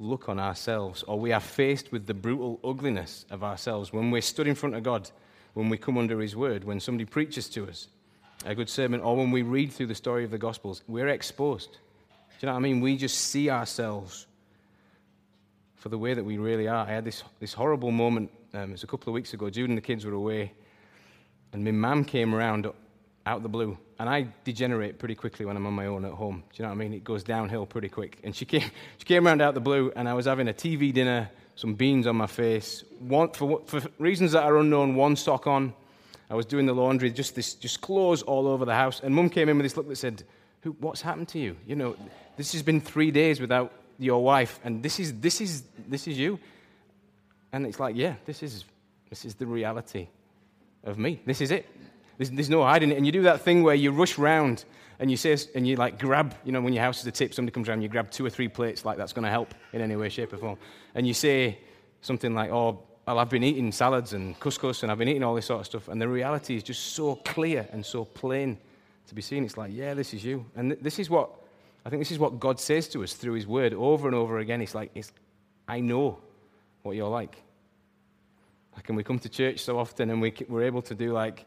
look 0.00 0.28
on 0.30 0.40
ourselves, 0.40 1.02
or 1.04 1.20
we 1.20 1.30
are 1.30 1.40
faced 1.40 1.92
with 1.92 2.06
the 2.06 2.14
brutal 2.14 2.58
ugliness 2.64 3.26
of 3.30 3.44
ourselves 3.44 3.92
when 3.92 4.10
we're 4.10 4.22
stood 4.22 4.48
in 4.48 4.54
front 4.54 4.74
of 4.74 4.82
God, 4.82 5.10
when 5.52 5.68
we 5.68 5.76
come 5.76 5.98
under 5.98 6.18
His 6.20 6.34
word, 6.34 6.64
when 6.64 6.80
somebody 6.80 7.04
preaches 7.04 7.48
to 7.50 7.68
us 7.68 7.86
a 8.46 8.54
good 8.54 8.70
sermon, 8.70 9.00
or 9.00 9.14
when 9.14 9.30
we 9.30 9.42
read 9.42 9.70
through 9.70 9.86
the 9.86 9.94
story 9.94 10.24
of 10.24 10.30
the 10.30 10.38
Gospels, 10.38 10.82
we're 10.88 11.08
exposed. 11.08 11.72
Do 11.72 11.76
you 12.40 12.46
know 12.46 12.52
what 12.52 12.60
I 12.60 12.62
mean? 12.62 12.80
We 12.80 12.96
just 12.96 13.18
see 13.18 13.50
ourselves 13.50 14.26
for 15.76 15.90
the 15.90 15.98
way 15.98 16.14
that 16.14 16.24
we 16.24 16.38
really 16.38 16.66
are. 16.66 16.86
I 16.86 16.90
had 16.90 17.04
this, 17.04 17.22
this 17.38 17.52
horrible 17.52 17.90
moment, 17.90 18.30
um, 18.54 18.70
it 18.70 18.72
was 18.72 18.82
a 18.82 18.86
couple 18.86 19.10
of 19.10 19.14
weeks 19.14 19.34
ago. 19.34 19.50
Jude 19.50 19.68
and 19.68 19.76
the 19.76 19.82
kids 19.82 20.06
were 20.06 20.14
away, 20.14 20.54
and 21.52 21.62
my 21.62 21.72
mum 21.72 22.06
came 22.06 22.34
around 22.34 22.66
out 23.26 23.42
the 23.42 23.48
blue. 23.48 23.76
And 23.98 24.08
I 24.08 24.28
degenerate 24.44 24.98
pretty 24.98 25.14
quickly 25.14 25.44
when 25.44 25.56
I'm 25.56 25.66
on 25.66 25.74
my 25.74 25.86
own 25.86 26.04
at 26.04 26.12
home. 26.12 26.42
Do 26.52 26.56
you 26.56 26.62
know 26.62 26.70
what 26.70 26.76
I 26.76 26.78
mean? 26.78 26.94
It 26.94 27.04
goes 27.04 27.22
downhill 27.22 27.66
pretty 27.66 27.88
quick. 27.88 28.18
And 28.24 28.34
she 28.34 28.44
came, 28.44 28.62
she 28.98 29.04
came 29.04 29.26
around 29.26 29.42
out 29.42 29.54
the 29.54 29.60
blue, 29.60 29.92
and 29.94 30.08
I 30.08 30.14
was 30.14 30.26
having 30.26 30.48
a 30.48 30.52
TV 30.52 30.92
dinner, 30.92 31.30
some 31.56 31.74
beans 31.74 32.06
on 32.06 32.16
my 32.16 32.26
face. 32.26 32.84
One, 32.98 33.30
for, 33.32 33.60
for 33.66 33.82
reasons 33.98 34.32
that 34.32 34.44
are 34.44 34.56
unknown, 34.56 34.94
one 34.94 35.16
sock 35.16 35.46
on. 35.46 35.74
I 36.30 36.34
was 36.34 36.46
doing 36.46 36.64
the 36.64 36.74
laundry, 36.74 37.10
just 37.10 37.34
this, 37.34 37.54
just 37.54 37.80
clothes 37.80 38.22
all 38.22 38.46
over 38.46 38.64
the 38.64 38.74
house. 38.74 39.00
And 39.02 39.14
mum 39.14 39.28
came 39.28 39.48
in 39.48 39.56
with 39.56 39.64
this 39.64 39.76
look 39.76 39.88
that 39.88 39.96
said, 39.96 40.22
Who, 40.62 40.70
What's 40.78 41.02
happened 41.02 41.28
to 41.28 41.38
you? 41.38 41.56
You 41.66 41.74
know, 41.74 41.96
this 42.36 42.52
has 42.52 42.62
been 42.62 42.80
three 42.80 43.10
days 43.10 43.40
without 43.40 43.72
your 43.98 44.22
wife, 44.22 44.60
and 44.64 44.82
this 44.82 44.98
is, 44.98 45.20
this 45.20 45.40
is, 45.40 45.64
this 45.88 46.06
is 46.06 46.16
you. 46.18 46.38
And 47.52 47.66
it's 47.66 47.80
like, 47.80 47.96
yeah, 47.96 48.14
this 48.24 48.42
is, 48.42 48.64
this 49.08 49.24
is 49.24 49.34
the 49.34 49.46
reality 49.46 50.06
of 50.84 50.98
me. 50.98 51.20
This 51.26 51.40
is 51.40 51.50
it. 51.50 51.66
There's, 52.20 52.28
there's 52.28 52.50
no 52.50 52.62
hiding 52.62 52.90
it. 52.90 52.98
And 52.98 53.06
you 53.06 53.12
do 53.12 53.22
that 53.22 53.40
thing 53.40 53.62
where 53.62 53.74
you 53.74 53.92
rush 53.92 54.18
round 54.18 54.66
and 54.98 55.10
you 55.10 55.16
say, 55.16 55.38
and 55.54 55.66
you 55.66 55.76
like 55.76 55.98
grab, 55.98 56.34
you 56.44 56.52
know, 56.52 56.60
when 56.60 56.74
your 56.74 56.82
house 56.82 57.00
is 57.00 57.06
a 57.06 57.10
tip, 57.10 57.32
somebody 57.32 57.54
comes 57.54 57.66
around, 57.66 57.80
you 57.80 57.88
grab 57.88 58.10
two 58.10 58.26
or 58.26 58.28
three 58.28 58.46
plates 58.46 58.84
like 58.84 58.98
that's 58.98 59.14
going 59.14 59.24
to 59.24 59.30
help 59.30 59.54
in 59.72 59.80
any 59.80 59.96
way, 59.96 60.10
shape, 60.10 60.34
or 60.34 60.36
form. 60.36 60.58
And 60.94 61.08
you 61.08 61.14
say 61.14 61.60
something 62.02 62.34
like, 62.34 62.50
oh, 62.50 62.82
well, 63.06 63.18
I've 63.18 63.30
been 63.30 63.42
eating 63.42 63.72
salads 63.72 64.12
and 64.12 64.38
couscous 64.38 64.82
and 64.82 64.92
I've 64.92 64.98
been 64.98 65.08
eating 65.08 65.22
all 65.22 65.34
this 65.34 65.46
sort 65.46 65.60
of 65.60 65.66
stuff. 65.66 65.88
And 65.88 65.98
the 65.98 66.08
reality 66.08 66.56
is 66.56 66.62
just 66.62 66.92
so 66.92 67.14
clear 67.14 67.66
and 67.72 67.86
so 67.86 68.04
plain 68.04 68.58
to 69.06 69.14
be 69.14 69.22
seen. 69.22 69.42
It's 69.42 69.56
like, 69.56 69.70
yeah, 69.72 69.94
this 69.94 70.12
is 70.12 70.22
you. 70.22 70.44
And 70.56 70.72
th- 70.72 70.82
this 70.82 70.98
is 70.98 71.08
what, 71.08 71.30
I 71.86 71.88
think 71.88 72.02
this 72.02 72.12
is 72.12 72.18
what 72.18 72.38
God 72.38 72.60
says 72.60 72.86
to 72.88 73.02
us 73.02 73.14
through 73.14 73.32
his 73.32 73.46
word 73.46 73.72
over 73.72 74.08
and 74.08 74.14
over 74.14 74.40
again. 74.40 74.60
It's 74.60 74.74
like, 74.74 74.90
it's, 74.94 75.10
I 75.66 75.80
know 75.80 76.18
what 76.82 76.96
you're 76.96 77.08
like. 77.08 77.42
Like, 78.76 78.86
and 78.90 78.96
we 78.98 79.04
come 79.04 79.18
to 79.20 79.30
church 79.30 79.60
so 79.60 79.78
often 79.78 80.10
and 80.10 80.20
we, 80.20 80.34
we're 80.50 80.64
able 80.64 80.82
to 80.82 80.94
do 80.94 81.14
like, 81.14 81.46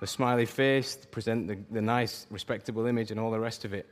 the 0.00 0.06
smiley 0.06 0.46
face, 0.46 0.96
present 1.10 1.46
the, 1.46 1.58
the 1.70 1.82
nice, 1.82 2.26
respectable 2.30 2.86
image, 2.86 3.10
and 3.10 3.20
all 3.20 3.30
the 3.30 3.38
rest 3.38 3.64
of 3.64 3.74
it. 3.74 3.86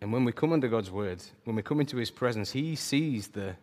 And 0.00 0.12
when 0.12 0.24
we 0.24 0.32
come 0.32 0.52
under 0.52 0.68
God's 0.68 0.90
word, 0.90 1.22
when 1.44 1.56
we 1.56 1.62
come 1.62 1.80
into 1.80 1.96
his 1.96 2.10
presence, 2.10 2.52
he 2.52 2.76
sees 2.76 3.28
the, 3.28 3.56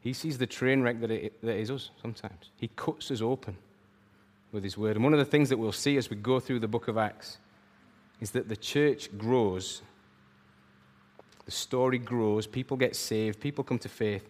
he 0.00 0.12
sees 0.12 0.38
the 0.38 0.46
train 0.46 0.82
wreck 0.82 1.00
that, 1.00 1.10
it, 1.10 1.42
that 1.42 1.56
is 1.56 1.70
us 1.70 1.90
sometimes. 2.00 2.50
He 2.56 2.68
cuts 2.68 3.10
us 3.10 3.20
open 3.20 3.56
with 4.52 4.62
his 4.62 4.78
word. 4.78 4.96
And 4.96 5.04
one 5.04 5.12
of 5.12 5.18
the 5.18 5.24
things 5.24 5.48
that 5.48 5.58
we'll 5.58 5.72
see 5.72 5.96
as 5.96 6.08
we 6.08 6.16
go 6.16 6.38
through 6.38 6.60
the 6.60 6.68
book 6.68 6.88
of 6.88 6.96
Acts 6.96 7.38
is 8.20 8.30
that 8.32 8.48
the 8.48 8.56
church 8.56 9.16
grows, 9.18 9.82
the 11.46 11.50
story 11.50 11.98
grows, 11.98 12.46
people 12.46 12.76
get 12.76 12.94
saved, 12.94 13.40
people 13.40 13.64
come 13.64 13.78
to 13.78 13.88
faith 13.88 14.28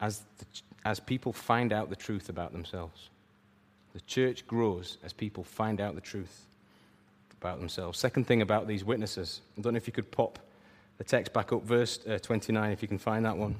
as, 0.00 0.22
the, 0.38 0.46
as 0.84 0.98
people 1.00 1.32
find 1.32 1.72
out 1.72 1.90
the 1.90 1.96
truth 1.96 2.28
about 2.28 2.52
themselves. 2.52 3.10
The 3.94 4.00
church 4.02 4.46
grows 4.46 4.98
as 5.02 5.12
people 5.12 5.44
find 5.44 5.80
out 5.80 5.94
the 5.94 6.00
truth 6.00 6.46
about 7.40 7.58
themselves. 7.58 7.98
Second 7.98 8.26
thing 8.26 8.42
about 8.42 8.66
these 8.66 8.84
witnesses, 8.84 9.40
I 9.56 9.62
don't 9.62 9.74
know 9.74 9.78
if 9.78 9.86
you 9.86 9.92
could 9.92 10.10
pop 10.10 10.38
the 10.98 11.04
text 11.04 11.32
back 11.32 11.52
up, 11.52 11.62
verse 11.62 12.00
uh, 12.08 12.18
29, 12.18 12.72
if 12.72 12.82
you 12.82 12.88
can 12.88 12.98
find 12.98 13.24
that 13.24 13.36
one, 13.36 13.54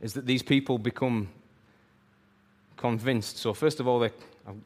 is 0.00 0.12
that 0.14 0.26
these 0.26 0.42
people 0.42 0.76
become 0.76 1.28
convinced. 2.76 3.38
So, 3.38 3.54
first 3.54 3.80
of 3.80 3.86
all, 3.86 4.02
I've, 4.02 4.12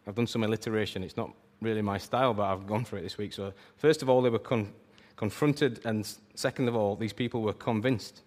I've, 0.07 0.15
done 0.15 0.27
some 0.27 0.43
alliteration. 0.43 1.05
It's 1.05 1.17
not 1.17 1.31
really 1.61 1.83
my 1.83 1.99
style, 1.99 2.33
but 2.33 2.45
I've 2.45 2.67
gone 2.67 2.85
for 2.85 2.97
it 2.97 3.03
this 3.03 3.19
week. 3.19 3.33
So, 3.35 3.53
first 3.77 4.03
of 4.03 4.09
all, 4.09 4.23
they 4.23 4.31
were 4.31 4.39
con- 4.39 4.73
confronted, 5.17 5.81
and 5.85 6.11
second 6.35 6.69
of 6.69 6.75
all, 6.75 6.97
these 6.97 7.13
people 7.13 7.43
were 7.43 7.53
convinced. 7.53 8.23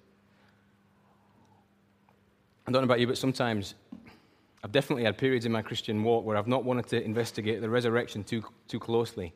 I 2.68 2.72
don't 2.72 2.84
know 2.84 2.86
about 2.86 3.00
you, 3.00 3.08
but 3.08 3.18
sometimes 3.18 3.74
I've 4.64 4.72
definitely 4.72 5.04
had 5.06 5.18
periods 5.18 5.46
in 5.46 5.52
my 5.52 5.62
Christian 5.62 6.04
walk 6.04 6.24
where 6.24 6.38
I've 6.38 6.48
not 6.48 6.64
wanted 6.64 6.88
to 6.88 7.04
investigate 7.04 7.62
the 7.62 7.70
resurrection 7.70 8.24
too, 8.24 8.44
too 8.68 8.80
closely 8.80 9.34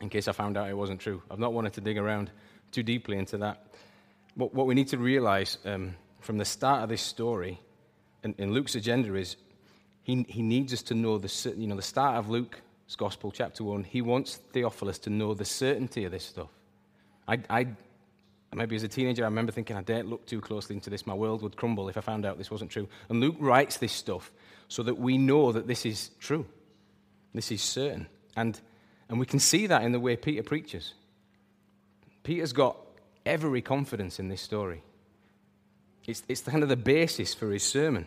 in 0.00 0.08
case 0.08 0.28
I 0.28 0.32
found 0.32 0.56
out 0.56 0.68
it 0.68 0.76
wasn't 0.76 1.00
true. 1.00 1.22
I've 1.30 1.38
not 1.38 1.52
wanted 1.52 1.72
to 1.74 1.80
dig 1.80 1.98
around 1.98 2.30
too 2.72 2.82
deeply 2.82 3.18
into 3.18 3.38
that. 3.38 3.66
But 4.36 4.54
what 4.54 4.66
we 4.66 4.74
need 4.74 4.88
to 4.88 4.98
realize 4.98 5.58
um, 5.64 5.94
from 6.20 6.38
the 6.38 6.44
start 6.44 6.82
of 6.82 6.88
this 6.88 7.02
story, 7.02 7.60
and 8.22 8.52
Luke's 8.52 8.74
agenda 8.74 9.14
is 9.14 9.36
he, 10.02 10.24
he 10.28 10.42
needs 10.42 10.72
us 10.72 10.82
to 10.82 10.94
know 10.94 11.18
the, 11.18 11.54
you 11.56 11.66
know, 11.66 11.76
the 11.76 11.82
start 11.82 12.16
of 12.16 12.28
Luke's 12.28 12.96
Gospel, 12.96 13.32
chapter 13.32 13.64
1. 13.64 13.84
He 13.84 14.02
wants 14.02 14.36
Theophilus 14.52 14.98
to 15.00 15.10
know 15.10 15.34
the 15.34 15.44
certainty 15.44 16.04
of 16.04 16.12
this 16.12 16.24
stuff. 16.24 16.50
I, 17.28 17.38
I, 17.50 17.66
maybe 18.54 18.76
as 18.76 18.82
a 18.82 18.88
teenager, 18.88 19.24
I 19.24 19.28
remember 19.28 19.52
thinking, 19.52 19.76
I 19.76 19.82
daren't 19.82 20.08
look 20.08 20.26
too 20.26 20.40
closely 20.40 20.76
into 20.76 20.88
this. 20.90 21.06
My 21.06 21.14
world 21.14 21.42
would 21.42 21.56
crumble 21.56 21.88
if 21.88 21.96
I 21.96 22.00
found 22.00 22.24
out 22.24 22.38
this 22.38 22.50
wasn't 22.50 22.70
true. 22.70 22.88
And 23.08 23.20
Luke 23.20 23.36
writes 23.38 23.76
this 23.78 23.92
stuff 23.92 24.32
so 24.68 24.82
that 24.82 24.98
we 24.98 25.18
know 25.18 25.52
that 25.52 25.66
this 25.66 25.84
is 25.84 26.10
true. 26.20 26.46
This 27.34 27.50
is 27.52 27.62
certain. 27.62 28.06
And 28.36 28.60
And 29.08 29.18
we 29.18 29.26
can 29.26 29.38
see 29.38 29.66
that 29.66 29.82
in 29.82 29.92
the 29.92 30.00
way 30.00 30.16
Peter 30.16 30.42
preaches. 30.42 30.94
Peter's 32.22 32.52
got 32.52 32.76
every 33.24 33.62
confidence 33.62 34.18
in 34.18 34.28
this 34.28 34.40
story. 34.40 34.82
It's, 36.06 36.22
it's 36.28 36.40
kind 36.40 36.62
of 36.62 36.68
the 36.68 36.76
basis 36.76 37.34
for 37.34 37.50
his 37.50 37.62
sermon. 37.62 38.06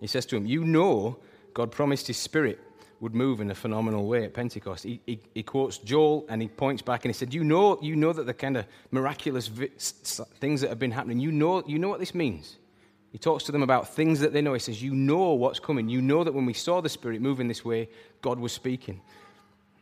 He 0.00 0.06
says 0.06 0.26
to 0.26 0.36
him, 0.36 0.46
You 0.46 0.64
know 0.64 1.18
God 1.54 1.70
promised 1.70 2.06
his 2.06 2.16
spirit 2.16 2.60
would 3.04 3.14
move 3.14 3.42
in 3.42 3.50
a 3.50 3.54
phenomenal 3.54 4.06
way 4.06 4.24
at 4.24 4.32
Pentecost. 4.32 4.82
He, 4.82 4.98
he, 5.04 5.20
he, 5.34 5.42
quotes 5.42 5.76
Joel 5.76 6.24
and 6.30 6.40
he 6.40 6.48
points 6.48 6.80
back 6.80 7.04
and 7.04 7.14
he 7.14 7.16
said, 7.16 7.34
You 7.34 7.44
know, 7.44 7.78
you 7.82 7.96
know 7.96 8.14
that 8.14 8.24
the 8.24 8.32
kind 8.32 8.56
of 8.56 8.64
miraculous 8.90 9.46
vi- 9.46 9.68
things 10.40 10.62
that 10.62 10.70
have 10.70 10.78
been 10.78 10.90
happening, 10.90 11.20
you 11.20 11.30
know, 11.30 11.62
you 11.66 11.78
know 11.78 11.90
what 11.90 12.00
this 12.00 12.14
means. 12.14 12.56
He 13.12 13.18
talks 13.18 13.44
to 13.44 13.52
them 13.52 13.62
about 13.62 13.94
things 13.94 14.20
that 14.20 14.32
they 14.32 14.40
know. 14.40 14.54
He 14.54 14.58
says, 14.58 14.82
You 14.82 14.94
know 14.94 15.34
what's 15.34 15.60
coming. 15.60 15.86
You 15.86 16.00
know 16.00 16.24
that 16.24 16.32
when 16.32 16.46
we 16.46 16.54
saw 16.54 16.80
the 16.80 16.88
Spirit 16.88 17.20
move 17.20 17.40
in 17.40 17.46
this 17.46 17.62
way, 17.62 17.90
God 18.22 18.38
was 18.38 18.54
speaking. 18.54 19.02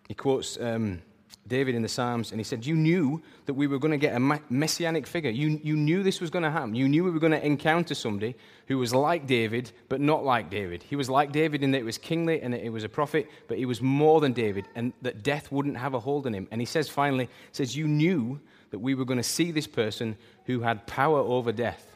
He 0.08 0.14
quotes 0.14 0.60
um, 0.60 1.00
David 1.48 1.74
in 1.74 1.82
the 1.82 1.88
Psalms, 1.88 2.30
and 2.30 2.38
he 2.38 2.44
said, 2.44 2.64
You 2.64 2.74
knew 2.74 3.20
that 3.46 3.54
we 3.54 3.66
were 3.66 3.78
going 3.78 3.90
to 3.90 3.98
get 3.98 4.14
a 4.14 4.40
messianic 4.48 5.06
figure. 5.06 5.30
You, 5.30 5.60
you 5.62 5.74
knew 5.74 6.02
this 6.02 6.20
was 6.20 6.30
going 6.30 6.44
to 6.44 6.50
happen. 6.50 6.74
You 6.74 6.88
knew 6.88 7.02
we 7.02 7.10
were 7.10 7.18
going 7.18 7.32
to 7.32 7.44
encounter 7.44 7.94
somebody 7.94 8.36
who 8.68 8.78
was 8.78 8.94
like 8.94 9.26
David, 9.26 9.72
but 9.88 10.00
not 10.00 10.24
like 10.24 10.50
David. 10.50 10.84
He 10.84 10.94
was 10.94 11.10
like 11.10 11.32
David 11.32 11.62
in 11.64 11.72
that 11.72 11.78
it 11.78 11.84
was 11.84 11.98
kingly 11.98 12.40
and 12.40 12.54
that 12.54 12.64
it 12.64 12.70
was 12.70 12.84
a 12.84 12.88
prophet, 12.88 13.28
but 13.48 13.58
he 13.58 13.66
was 13.66 13.82
more 13.82 14.20
than 14.20 14.32
David, 14.32 14.68
and 14.76 14.92
that 15.02 15.22
death 15.24 15.50
wouldn't 15.50 15.76
have 15.76 15.94
a 15.94 16.00
hold 16.00 16.26
on 16.26 16.32
him. 16.32 16.46
And 16.52 16.60
he 16.60 16.64
says, 16.64 16.88
finally, 16.88 17.28
says, 17.50 17.76
You 17.76 17.88
knew 17.88 18.40
that 18.70 18.78
we 18.78 18.94
were 18.94 19.04
going 19.04 19.18
to 19.18 19.24
see 19.24 19.50
this 19.50 19.66
person 19.66 20.16
who 20.46 20.60
had 20.60 20.86
power 20.86 21.18
over 21.18 21.50
death. 21.50 21.86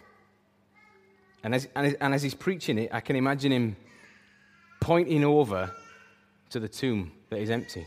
And 1.43 1.55
as, 1.55 1.69
and 1.75 2.15
as 2.15 2.23
he's 2.23 2.35
preaching 2.35 2.79
it, 2.79 2.91
I 2.93 3.01
can 3.01 3.15
imagine 3.15 3.53
him 3.53 3.77
pointing 4.81 5.25
over 5.25 5.73
to 6.51 6.61
the 6.61 6.69
tomb 6.69 7.13
that 7.31 7.39
is 7.39 7.51
empty. 7.51 7.87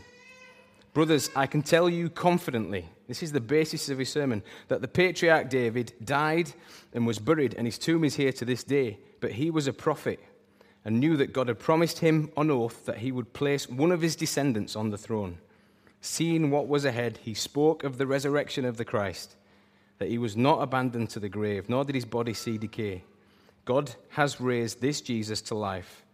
Brothers, 0.92 1.30
I 1.36 1.46
can 1.46 1.62
tell 1.62 1.88
you 1.88 2.10
confidently, 2.10 2.88
this 3.06 3.22
is 3.22 3.32
the 3.32 3.40
basis 3.40 3.88
of 3.88 3.98
his 3.98 4.10
sermon, 4.10 4.42
that 4.68 4.82
the 4.82 4.88
patriarch 4.88 5.48
David 5.48 5.92
died 6.04 6.52
and 6.92 7.06
was 7.06 7.18
buried, 7.18 7.54
and 7.54 7.66
his 7.66 7.78
tomb 7.78 8.04
is 8.04 8.16
here 8.16 8.32
to 8.32 8.44
this 8.44 8.64
day. 8.64 8.98
But 9.20 9.32
he 9.32 9.50
was 9.50 9.66
a 9.66 9.72
prophet 9.72 10.18
and 10.84 10.98
knew 10.98 11.16
that 11.16 11.32
God 11.32 11.48
had 11.48 11.58
promised 11.58 11.98
him 11.98 12.30
on 12.36 12.50
oath 12.50 12.86
that 12.86 12.98
he 12.98 13.12
would 13.12 13.32
place 13.32 13.68
one 13.68 13.92
of 13.92 14.00
his 14.00 14.16
descendants 14.16 14.74
on 14.74 14.90
the 14.90 14.98
throne. 14.98 15.38
Seeing 16.00 16.50
what 16.50 16.68
was 16.68 16.84
ahead, 16.84 17.18
he 17.22 17.34
spoke 17.34 17.84
of 17.84 17.98
the 17.98 18.06
resurrection 18.06 18.64
of 18.64 18.76
the 18.76 18.84
Christ, 18.84 19.36
that 19.98 20.08
he 20.08 20.18
was 20.18 20.36
not 20.36 20.62
abandoned 20.62 21.10
to 21.10 21.20
the 21.20 21.28
grave, 21.28 21.68
nor 21.68 21.84
did 21.84 21.94
his 21.94 22.06
body 22.06 22.32
see 22.32 22.56
decay. 22.56 23.04
God 23.66 23.94
has 24.08 24.40
raised 24.40 24.80
this 24.80 25.02
Jesus 25.02 25.42
to 25.42 25.54
life, 25.54 26.04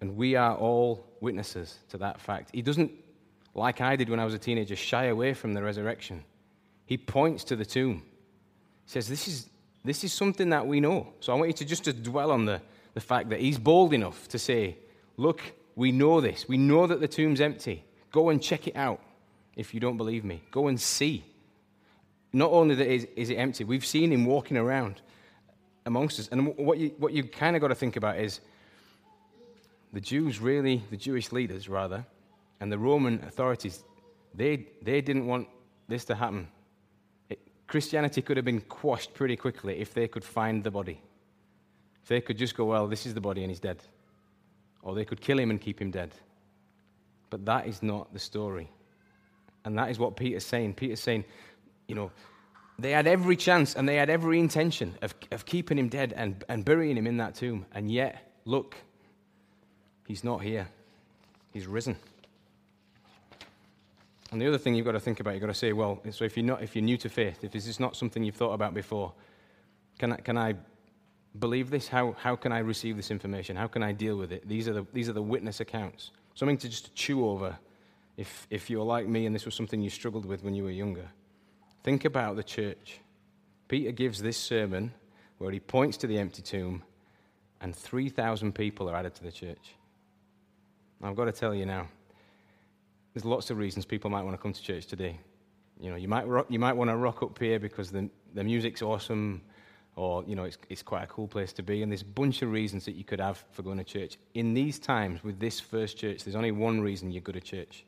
and 0.00 0.16
we 0.16 0.36
are 0.36 0.54
all 0.54 1.04
witnesses 1.20 1.80
to 1.88 1.98
that 1.98 2.20
fact. 2.20 2.50
He 2.52 2.62
doesn't 2.62 2.92
like 3.56 3.80
I 3.80 3.96
did 3.96 4.08
when 4.08 4.20
I 4.20 4.24
was 4.24 4.34
a 4.34 4.38
teenager, 4.38 4.76
shy 4.76 5.06
away 5.06 5.34
from 5.34 5.54
the 5.54 5.62
resurrection. 5.62 6.24
He 6.84 6.96
points 6.96 7.44
to 7.44 7.56
the 7.56 7.64
tomb. 7.64 8.02
He 8.84 8.90
says, 8.90 9.08
This 9.08 9.26
is, 9.26 9.48
this 9.84 10.04
is 10.04 10.12
something 10.12 10.50
that 10.50 10.66
we 10.66 10.80
know. 10.80 11.08
So 11.20 11.32
I 11.32 11.36
want 11.36 11.48
you 11.48 11.54
to 11.54 11.64
just 11.64 11.84
to 11.84 11.92
dwell 11.92 12.30
on 12.30 12.44
the, 12.44 12.60
the 12.94 13.00
fact 13.00 13.30
that 13.30 13.40
he's 13.40 13.58
bold 13.58 13.92
enough 13.92 14.28
to 14.28 14.38
say, 14.38 14.76
Look, 15.16 15.42
we 15.74 15.90
know 15.90 16.20
this. 16.20 16.46
We 16.48 16.58
know 16.58 16.86
that 16.86 17.00
the 17.00 17.08
tomb's 17.08 17.40
empty. 17.40 17.84
Go 18.12 18.28
and 18.28 18.42
check 18.42 18.68
it 18.68 18.76
out 18.76 19.00
if 19.56 19.74
you 19.74 19.80
don't 19.80 19.96
believe 19.96 20.24
me. 20.24 20.42
Go 20.50 20.68
and 20.68 20.80
see. 20.80 21.24
Not 22.32 22.50
only 22.50 22.74
that 22.74 22.86
is, 22.86 23.06
is 23.16 23.30
it 23.30 23.36
empty, 23.36 23.64
we've 23.64 23.86
seen 23.86 24.12
him 24.12 24.26
walking 24.26 24.58
around 24.58 25.00
amongst 25.86 26.20
us. 26.20 26.28
And 26.28 26.54
what 26.56 26.78
you, 26.78 26.88
what 26.98 27.12
you 27.12 27.24
kind 27.24 27.56
of 27.56 27.62
got 27.62 27.68
to 27.68 27.74
think 27.74 27.96
about 27.96 28.18
is 28.18 28.40
the 29.92 30.00
Jews, 30.00 30.40
really, 30.40 30.82
the 30.90 30.96
Jewish 30.96 31.32
leaders, 31.32 31.68
rather, 31.68 32.04
and 32.60 32.70
the 32.70 32.78
Roman 32.78 33.22
authorities, 33.24 33.82
they, 34.34 34.66
they 34.82 35.00
didn't 35.00 35.26
want 35.26 35.48
this 35.88 36.04
to 36.06 36.14
happen. 36.14 36.48
It, 37.28 37.38
Christianity 37.66 38.22
could 38.22 38.36
have 38.36 38.44
been 38.44 38.60
quashed 38.60 39.14
pretty 39.14 39.36
quickly 39.36 39.78
if 39.78 39.94
they 39.94 40.08
could 40.08 40.24
find 40.24 40.64
the 40.64 40.70
body. 40.70 41.00
If 42.02 42.08
they 42.08 42.20
could 42.20 42.38
just 42.38 42.56
go, 42.56 42.66
well, 42.66 42.86
this 42.86 43.06
is 43.06 43.14
the 43.14 43.20
body 43.20 43.42
and 43.42 43.50
he's 43.50 43.60
dead. 43.60 43.78
Or 44.82 44.94
they 44.94 45.04
could 45.04 45.20
kill 45.20 45.38
him 45.38 45.50
and 45.50 45.60
keep 45.60 45.80
him 45.80 45.90
dead. 45.90 46.12
But 47.30 47.44
that 47.46 47.66
is 47.66 47.82
not 47.82 48.12
the 48.12 48.18
story. 48.18 48.70
And 49.64 49.76
that 49.78 49.90
is 49.90 49.98
what 49.98 50.16
Peter's 50.16 50.46
saying. 50.46 50.74
Peter's 50.74 51.00
saying, 51.00 51.24
you 51.88 51.94
know, 51.94 52.12
they 52.78 52.92
had 52.92 53.06
every 53.06 53.36
chance 53.36 53.74
and 53.74 53.88
they 53.88 53.96
had 53.96 54.10
every 54.10 54.38
intention 54.38 54.94
of, 55.02 55.14
of 55.32 55.44
keeping 55.46 55.78
him 55.78 55.88
dead 55.88 56.12
and, 56.16 56.44
and 56.48 56.64
burying 56.64 56.96
him 56.96 57.06
in 57.06 57.16
that 57.16 57.34
tomb. 57.34 57.66
And 57.72 57.90
yet, 57.90 58.32
look, 58.44 58.76
he's 60.06 60.22
not 60.22 60.42
here. 60.42 60.68
He's 61.52 61.66
risen. 61.66 61.96
And 64.36 64.42
the 64.42 64.48
other 64.48 64.58
thing 64.58 64.74
you've 64.74 64.84
got 64.84 64.92
to 64.92 65.00
think 65.00 65.18
about, 65.18 65.30
you've 65.30 65.40
got 65.40 65.46
to 65.46 65.54
say, 65.54 65.72
well, 65.72 65.98
so 66.10 66.26
if 66.26 66.36
you're, 66.36 66.44
not, 66.44 66.62
if 66.62 66.76
you're 66.76 66.84
new 66.84 66.98
to 66.98 67.08
faith, 67.08 67.42
if 67.42 67.52
this 67.52 67.66
is 67.66 67.80
not 67.80 67.96
something 67.96 68.22
you've 68.22 68.34
thought 68.34 68.52
about 68.52 68.74
before, 68.74 69.14
can 69.98 70.12
I, 70.12 70.16
can 70.16 70.36
I 70.36 70.56
believe 71.38 71.70
this? 71.70 71.88
How, 71.88 72.14
how 72.18 72.36
can 72.36 72.52
I 72.52 72.58
receive 72.58 72.98
this 72.98 73.10
information? 73.10 73.56
How 73.56 73.66
can 73.66 73.82
I 73.82 73.92
deal 73.92 74.18
with 74.18 74.32
it? 74.32 74.46
These 74.46 74.68
are 74.68 74.74
the, 74.74 74.86
these 74.92 75.08
are 75.08 75.14
the 75.14 75.22
witness 75.22 75.60
accounts. 75.60 76.10
Something 76.34 76.58
to 76.58 76.68
just 76.68 76.94
chew 76.94 77.26
over 77.26 77.56
if, 78.18 78.46
if 78.50 78.68
you're 78.68 78.84
like 78.84 79.08
me 79.08 79.24
and 79.24 79.34
this 79.34 79.46
was 79.46 79.54
something 79.54 79.80
you 79.80 79.88
struggled 79.88 80.26
with 80.26 80.44
when 80.44 80.52
you 80.52 80.64
were 80.64 80.70
younger. 80.70 81.08
Think 81.82 82.04
about 82.04 82.36
the 82.36 82.44
church. 82.44 83.00
Peter 83.68 83.90
gives 83.90 84.20
this 84.20 84.36
sermon 84.36 84.92
where 85.38 85.50
he 85.50 85.60
points 85.60 85.96
to 85.96 86.06
the 86.06 86.18
empty 86.18 86.42
tomb, 86.42 86.82
and 87.62 87.74
3,000 87.74 88.54
people 88.54 88.90
are 88.90 88.96
added 88.96 89.14
to 89.14 89.22
the 89.22 89.32
church. 89.32 89.76
I've 91.02 91.16
got 91.16 91.24
to 91.24 91.32
tell 91.32 91.54
you 91.54 91.64
now, 91.64 91.88
there's 93.16 93.24
lots 93.24 93.48
of 93.48 93.56
reasons 93.56 93.86
people 93.86 94.10
might 94.10 94.20
want 94.20 94.36
to 94.36 94.42
come 94.42 94.52
to 94.52 94.62
church 94.62 94.84
today. 94.84 95.18
You 95.80 95.88
know, 95.88 95.96
you 95.96 96.06
might, 96.06 96.28
rock, 96.28 96.44
you 96.50 96.58
might 96.58 96.74
want 96.74 96.90
to 96.90 96.96
rock 96.96 97.22
up 97.22 97.38
here 97.38 97.58
because 97.58 97.90
the, 97.90 98.10
the 98.34 98.44
music's 98.44 98.82
awesome, 98.82 99.40
or, 99.94 100.22
you 100.26 100.36
know, 100.36 100.44
it's, 100.44 100.58
it's 100.68 100.82
quite 100.82 101.04
a 101.04 101.06
cool 101.06 101.26
place 101.26 101.54
to 101.54 101.62
be. 101.62 101.82
And 101.82 101.90
there's 101.90 102.02
a 102.02 102.04
bunch 102.04 102.42
of 102.42 102.52
reasons 102.52 102.84
that 102.84 102.94
you 102.94 103.04
could 103.04 103.18
have 103.18 103.42
for 103.52 103.62
going 103.62 103.78
to 103.78 103.84
church. 103.84 104.18
In 104.34 104.52
these 104.52 104.78
times, 104.78 105.24
with 105.24 105.40
this 105.40 105.58
first 105.58 105.96
church, 105.96 106.24
there's 106.24 106.36
only 106.36 106.50
one 106.50 106.82
reason 106.82 107.10
you 107.10 107.22
go 107.22 107.32
to 107.32 107.40
church 107.40 107.86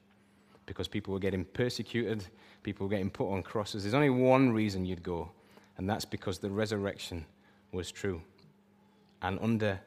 because 0.64 0.88
people 0.88 1.12
were 1.12 1.20
getting 1.20 1.44
persecuted, 1.44 2.24
people 2.62 2.86
were 2.86 2.90
getting 2.90 3.10
put 3.10 3.30
on 3.30 3.42
crosses. 3.42 3.82
There's 3.82 3.92
only 3.92 4.08
one 4.08 4.50
reason 4.50 4.86
you'd 4.86 5.02
go, 5.02 5.30
and 5.76 5.90
that's 5.90 6.06
because 6.06 6.38
the 6.38 6.48
resurrection 6.48 7.26
was 7.72 7.92
true. 7.92 8.22
And 9.20 9.38
under 9.42 9.78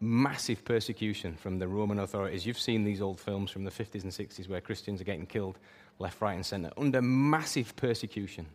massive 0.00 0.64
persecution 0.64 1.36
from 1.36 1.58
the 1.58 1.68
Roman 1.68 2.00
authorities. 2.00 2.44
You've 2.44 2.58
seen 2.58 2.84
these 2.84 3.00
old 3.00 3.20
films 3.20 3.50
from 3.50 3.64
the 3.64 3.70
50s 3.70 4.02
and 4.02 4.12
60s 4.12 4.48
where 4.48 4.60
Christians 4.60 5.00
are 5.00 5.04
getting 5.04 5.26
killed 5.26 5.58
left, 5.98 6.20
right, 6.20 6.34
and 6.34 6.44
center. 6.44 6.70
Under 6.76 7.00
massive 7.00 7.74
persecution, 7.76 8.46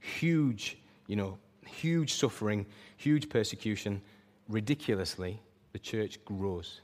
huge, 0.00 0.78
you 1.06 1.16
know, 1.16 1.38
huge 1.66 2.14
suffering, 2.14 2.66
huge 2.96 3.28
persecution, 3.28 4.00
ridiculously, 4.48 5.40
the 5.72 5.78
church 5.78 6.24
grows. 6.24 6.80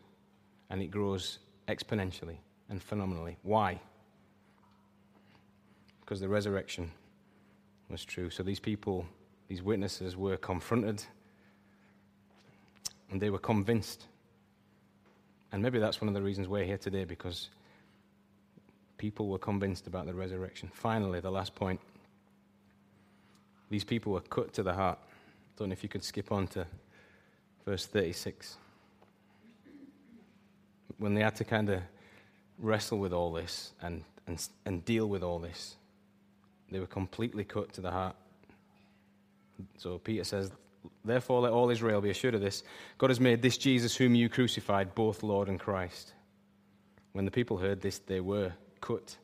And 0.71 0.83
it 0.83 0.89
grows 0.89 1.39
exponentially 1.69 2.37
and 2.69 2.83
phenomenally. 2.83 3.37
Why? 3.43 3.81
Because 6.01 6.21
the 6.21 6.29
resurrection 6.29 6.91
was 7.89 8.05
true. 8.05 8.31
So 8.31 8.43
these 8.43 8.61
people, 8.61 9.07
these 9.49 9.63
witnesses, 9.63 10.17
were 10.17 10.37
confronted 10.37 11.05
and 13.11 13.21
they 13.21 13.31
were 13.31 13.39
convinced. 13.39 14.07
And 15.53 15.63
maybe 15.63 15.79
that's 15.79 16.01
one 16.01 16.09
of 16.09 16.15
the 16.15 16.23
reasons 16.23 16.49
we're 16.49 16.65
here 16.65 16.79
today, 16.79 17.05
because 17.05 17.51
people 18.99 19.29
were 19.29 19.39
convinced 19.39 19.87
about 19.87 20.07
the 20.07 20.15
resurrection. 20.15 20.71
Finally, 20.73 21.21
the 21.21 21.31
last 21.31 21.55
point 21.55 21.81
these 23.71 23.85
people 23.85 24.13
were 24.13 24.21
cut 24.21 24.53
to 24.55 24.63
the 24.63 24.73
heart. 24.73 24.99
I 25.03 25.59
don't 25.59 25.69
know 25.69 25.73
if 25.73 25.83
you 25.83 25.89
could 25.89 26.05
skip 26.05 26.31
on 26.31 26.47
to 26.49 26.67
verse 27.65 27.87
36. 27.87 28.57
When 30.99 31.15
they 31.15 31.23
had 31.23 31.35
to 31.37 31.45
kind 31.45 31.71
of 31.71 31.83
wrestle 32.59 32.99
with 32.99 33.13
all 33.13 33.33
this 33.33 33.73
and, 33.83 34.05
and, 34.27 34.47
and 34.65 34.85
deal 34.85 35.09
with 35.09 35.23
all 35.23 35.39
this, 35.39 35.77
they 36.71 36.79
were 36.79 36.87
completely 36.87 37.45
cut 37.45 37.73
to 37.75 37.81
the 37.81 37.91
heart. 37.91 38.17
So 39.79 39.99
Peter 39.99 40.25
says, 40.25 40.51
Therefore, 41.05 41.43
let 41.43 41.53
all 41.53 41.71
Israel 41.71 42.01
be 42.01 42.11
assured 42.11 42.35
of 42.35 42.41
this 42.41 42.63
God 42.99 43.11
has 43.11 43.21
made 43.21 43.43
this 43.43 43.59
Jesus, 43.59 43.97
whom 43.97 44.15
you 44.15 44.29
crucified, 44.29 44.95
both 44.95 45.23
Lord 45.23 45.49
and 45.49 45.61
Christ. 45.61 46.15
When 47.13 47.25
the 47.25 47.31
people 47.31 47.59
heard 47.59 47.81
this, 47.81 47.99
they 47.99 48.21
were 48.21 48.53
cut 48.81 49.17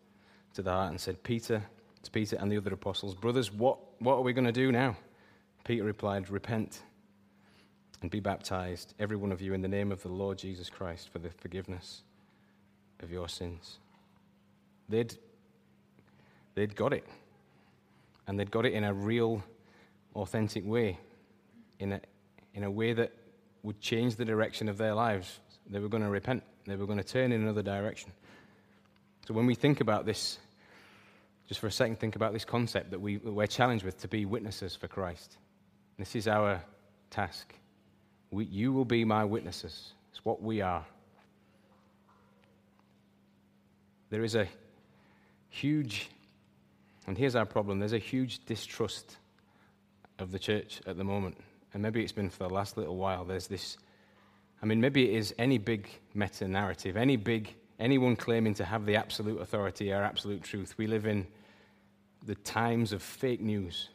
to 0.55 0.63
the 0.63 0.71
heart 0.71 0.91
and 0.91 1.01
said, 1.01 1.23
Peter, 1.23 1.63
to 2.03 2.11
Peter 2.11 2.37
and 2.37 2.53
the 2.53 2.57
other 2.57 2.73
apostles, 2.73 3.15
Brothers, 3.15 3.53
what, 3.53 3.79
what 3.99 4.15
are 4.15 4.23
we 4.23 4.33
going 4.33 4.47
to 4.47 4.53
do 4.53 4.71
now? 4.71 4.97
Peter 5.65 5.85
replied, 5.85 6.31
Repent 6.31 6.83
and 8.03 8.11
be 8.11 8.21
baptized, 8.21 8.95
every 8.99 9.17
one 9.17 9.33
of 9.33 9.41
you, 9.41 9.55
in 9.55 9.61
the 9.61 9.69
name 9.69 9.91
of 9.93 10.03
the 10.03 10.09
Lord 10.09 10.39
Jesus 10.39 10.71
Christ 10.71 11.11
for 11.11 11.19
the 11.19 11.31
forgiveness 11.31 12.03
of 13.03 13.11
your 13.11 13.29
sins. 13.29 13.79
They'd, 14.89 15.15
they'd 16.55 16.75
got 16.75 16.93
it. 16.93 17.07
And 18.27 18.39
they'd 18.39 18.51
got 18.51 18.65
it 18.65 18.73
in 18.73 18.85
a 18.85 18.95
real, 18.95 19.43
authentic 20.15 20.65
way 20.67 20.99
in 21.81 21.93
a, 21.93 22.01
in 22.55 22.63
a 22.63 22.71
way 22.71 22.93
that 22.93 23.13
would 23.63 23.81
change 23.81 24.15
the 24.15 24.25
direction 24.25 24.69
of 24.69 24.79
their 24.79 24.95
lives. 24.95 25.41
They 25.69 25.81
were 25.81 25.89
going 25.89 26.03
to 26.03 26.09
repent, 26.09 26.45
they 26.67 26.77
were 26.77 26.87
going 26.87 26.99
to 26.99 27.05
turn 27.05 27.33
in 27.33 27.43
another 27.43 27.63
direction. 27.63 28.13
So 29.27 29.35
when 29.35 29.47
we 29.47 29.55
think 29.55 29.81
about 29.81 30.07
this, 30.07 30.39
just 31.49 31.61
for 31.61 31.67
a 31.67 31.73
second, 31.73 31.99
think 31.99 32.17
about 32.17 32.33
this 32.33 32.45
concept 32.45 32.91
that 32.93 33.01
we, 33.01 33.17
we're 33.19 33.47
challenged 33.47 33.85
with 33.85 33.99
to 34.03 34.09
be 34.09 34.25
witnesses 34.25 34.77
for 34.77 34.89
Christ. 34.89 35.37
This 35.99 36.15
is 36.15 36.29
our 36.29 36.63
task. 37.11 37.53
We, 38.31 38.45
you 38.45 38.73
will 38.73 38.85
be 38.85 39.05
my 39.05 39.25
witnesses. 39.25 39.93
It's 40.11 40.25
what 40.25 40.43
we 40.43 40.61
are. 40.61 40.85
There 44.11 44.25
is 44.25 44.35
a 44.35 44.47
huge, 45.49 46.11
and 47.07 47.17
here's 47.17 47.37
our 47.37 47.47
problem 47.47 47.79
there's 47.79 47.93
a 47.93 47.99
huge 47.99 48.45
distrust 48.45 49.17
of 50.19 50.33
the 50.33 50.39
church 50.39 50.81
at 50.87 50.97
the 50.97 51.05
moment. 51.05 51.37
And 51.73 51.83
maybe 51.83 52.03
it's 52.03 52.13
been 52.13 52.31
for 52.31 52.49
the 52.49 52.55
last 52.55 52.77
little 52.77 52.97
while. 52.97 53.25
There's 53.25 53.47
this, 53.47 53.77
I 54.63 54.67
mean, 54.67 54.81
maybe 54.81 55.11
it 55.11 55.17
is 55.17 55.35
any 55.39 55.59
big 55.59 55.89
meta 56.15 56.49
narrative, 56.49 56.97
any 56.97 57.17
big, 57.17 57.55
anyone 57.79 58.17
claiming 58.17 58.55
to 58.55 58.65
have 58.65 58.87
the 58.87 58.97
absolute 58.97 59.41
authority 59.41 59.93
or 59.93 60.03
absolute 60.03 60.43
truth. 60.43 60.75
We 60.77 60.87
live 60.87 61.07
in 61.07 61.27
the 62.27 62.35
times 62.37 62.93
of 62.93 63.03
fake 63.03 63.41
news. 63.41 63.89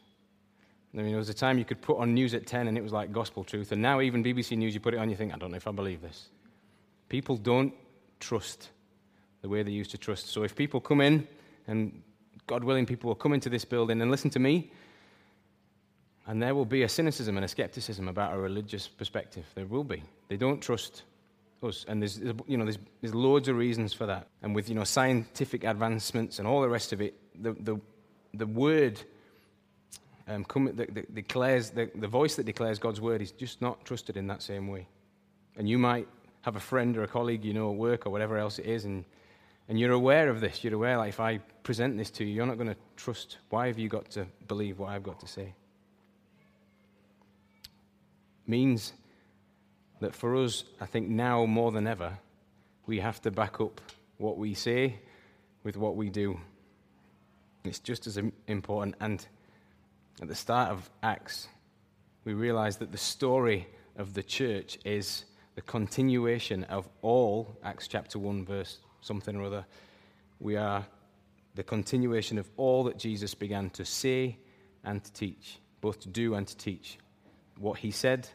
I 0.94 0.98
mean, 0.98 1.08
there 1.08 1.18
was 1.18 1.28
a 1.28 1.34
time 1.34 1.58
you 1.58 1.64
could 1.64 1.82
put 1.82 1.98
on 1.98 2.14
news 2.14 2.32
at 2.32 2.46
10 2.46 2.68
and 2.68 2.78
it 2.78 2.82
was 2.82 2.92
like 2.92 3.12
gospel 3.12 3.44
truth. 3.44 3.72
And 3.72 3.82
now, 3.82 4.00
even 4.00 4.24
BBC 4.24 4.56
News, 4.56 4.72
you 4.72 4.80
put 4.80 4.94
it 4.94 4.96
on, 4.96 5.10
you 5.10 5.16
think, 5.16 5.34
I 5.34 5.36
don't 5.36 5.50
know 5.50 5.56
if 5.56 5.66
I 5.66 5.72
believe 5.72 6.00
this. 6.00 6.28
People 7.10 7.36
don't 7.36 7.74
trust 8.18 8.70
the 9.42 9.48
way 9.48 9.62
they 9.62 9.70
used 9.70 9.90
to 9.90 9.98
trust. 9.98 10.28
So 10.28 10.42
if 10.42 10.56
people 10.56 10.80
come 10.80 11.02
in, 11.02 11.28
and 11.66 12.02
God 12.46 12.64
willing, 12.64 12.86
people 12.86 13.08
will 13.08 13.14
come 13.14 13.34
into 13.34 13.50
this 13.50 13.64
building 13.64 14.00
and 14.00 14.10
listen 14.10 14.30
to 14.30 14.38
me, 14.38 14.70
and 16.26 16.42
there 16.42 16.54
will 16.54 16.64
be 16.64 16.82
a 16.82 16.88
cynicism 16.88 17.36
and 17.36 17.44
a 17.44 17.48
skepticism 17.48 18.08
about 18.08 18.34
a 18.34 18.38
religious 18.38 18.88
perspective. 18.88 19.44
There 19.54 19.66
will 19.66 19.84
be. 19.84 20.02
They 20.28 20.36
don't 20.36 20.60
trust 20.60 21.02
us. 21.62 21.84
And 21.88 22.02
there's, 22.02 22.18
you 22.46 22.56
know, 22.56 22.64
there's, 22.64 22.78
there's 23.00 23.14
loads 23.14 23.48
of 23.48 23.56
reasons 23.56 23.92
for 23.92 24.06
that. 24.06 24.26
And 24.42 24.54
with, 24.54 24.68
you 24.68 24.74
know, 24.74 24.84
scientific 24.84 25.64
advancements 25.64 26.38
and 26.38 26.48
all 26.48 26.60
the 26.60 26.68
rest 26.68 26.92
of 26.92 27.00
it, 27.00 27.14
the, 27.40 27.52
the, 27.52 27.80
the 28.34 28.46
word 28.46 29.00
um, 30.28 30.44
come, 30.44 30.66
the, 30.74 30.86
the, 30.86 31.02
declares, 31.14 31.70
the, 31.70 31.90
the 31.94 32.08
voice 32.08 32.34
that 32.36 32.44
declares 32.44 32.78
God's 32.78 33.00
word 33.00 33.22
is 33.22 33.30
just 33.30 33.62
not 33.62 33.84
trusted 33.84 34.16
in 34.16 34.26
that 34.26 34.42
same 34.42 34.68
way. 34.68 34.88
And 35.56 35.68
you 35.68 35.78
might 35.78 36.08
have 36.42 36.56
a 36.56 36.60
friend 36.60 36.96
or 36.96 37.04
a 37.04 37.08
colleague, 37.08 37.44
you 37.44 37.54
know, 37.54 37.70
at 37.70 37.76
work 37.76 38.06
or 38.06 38.10
whatever 38.10 38.36
else 38.36 38.58
it 38.58 38.66
is, 38.66 38.84
and, 38.84 39.04
and 39.68 39.78
you're 39.78 39.92
aware 39.92 40.28
of 40.28 40.40
this. 40.40 40.62
You're 40.62 40.74
aware, 40.74 40.98
like, 40.98 41.08
if 41.10 41.20
I 41.20 41.38
present 41.62 41.96
this 41.96 42.10
to 42.10 42.24
you, 42.24 42.34
you're 42.34 42.46
not 42.46 42.56
going 42.56 42.68
to 42.68 42.76
trust. 42.96 43.38
Why 43.50 43.68
have 43.68 43.78
you 43.78 43.88
got 43.88 44.10
to 44.10 44.26
believe 44.46 44.78
what 44.78 44.90
I've 44.90 45.02
got 45.02 45.18
to 45.20 45.26
say? 45.26 45.54
Means 48.48 48.92
that 50.00 50.14
for 50.14 50.36
us, 50.36 50.64
I 50.80 50.86
think 50.86 51.08
now 51.08 51.46
more 51.46 51.72
than 51.72 51.86
ever, 51.86 52.18
we 52.86 53.00
have 53.00 53.20
to 53.22 53.30
back 53.30 53.60
up 53.60 53.80
what 54.18 54.38
we 54.38 54.54
say 54.54 55.00
with 55.62 55.76
what 55.76 55.96
we 55.96 56.10
do. 56.10 56.38
It's 57.64 57.78
just 57.78 58.06
as 58.06 58.18
important. 58.46 58.96
And 59.00 59.26
at 60.22 60.28
the 60.28 60.34
start 60.34 60.70
of 60.70 60.88
Acts, 61.02 61.48
we 62.24 62.34
realize 62.34 62.76
that 62.78 62.92
the 62.92 62.98
story 62.98 63.66
of 63.96 64.14
the 64.14 64.22
church 64.22 64.78
is 64.84 65.24
the 65.54 65.62
continuation 65.62 66.64
of 66.64 66.88
all, 67.02 67.56
Acts 67.64 67.88
chapter 67.88 68.18
1, 68.18 68.44
verse 68.44 68.78
something 69.00 69.36
or 69.36 69.44
other. 69.44 69.66
We 70.38 70.56
are 70.56 70.84
the 71.54 71.62
continuation 71.62 72.38
of 72.38 72.50
all 72.56 72.84
that 72.84 72.98
Jesus 72.98 73.34
began 73.34 73.70
to 73.70 73.84
say 73.84 74.38
and 74.84 75.02
to 75.02 75.12
teach, 75.12 75.58
both 75.80 76.00
to 76.00 76.08
do 76.08 76.34
and 76.34 76.46
to 76.46 76.56
teach 76.56 76.98
what 77.58 77.78
he 77.78 77.90
said 77.90 78.28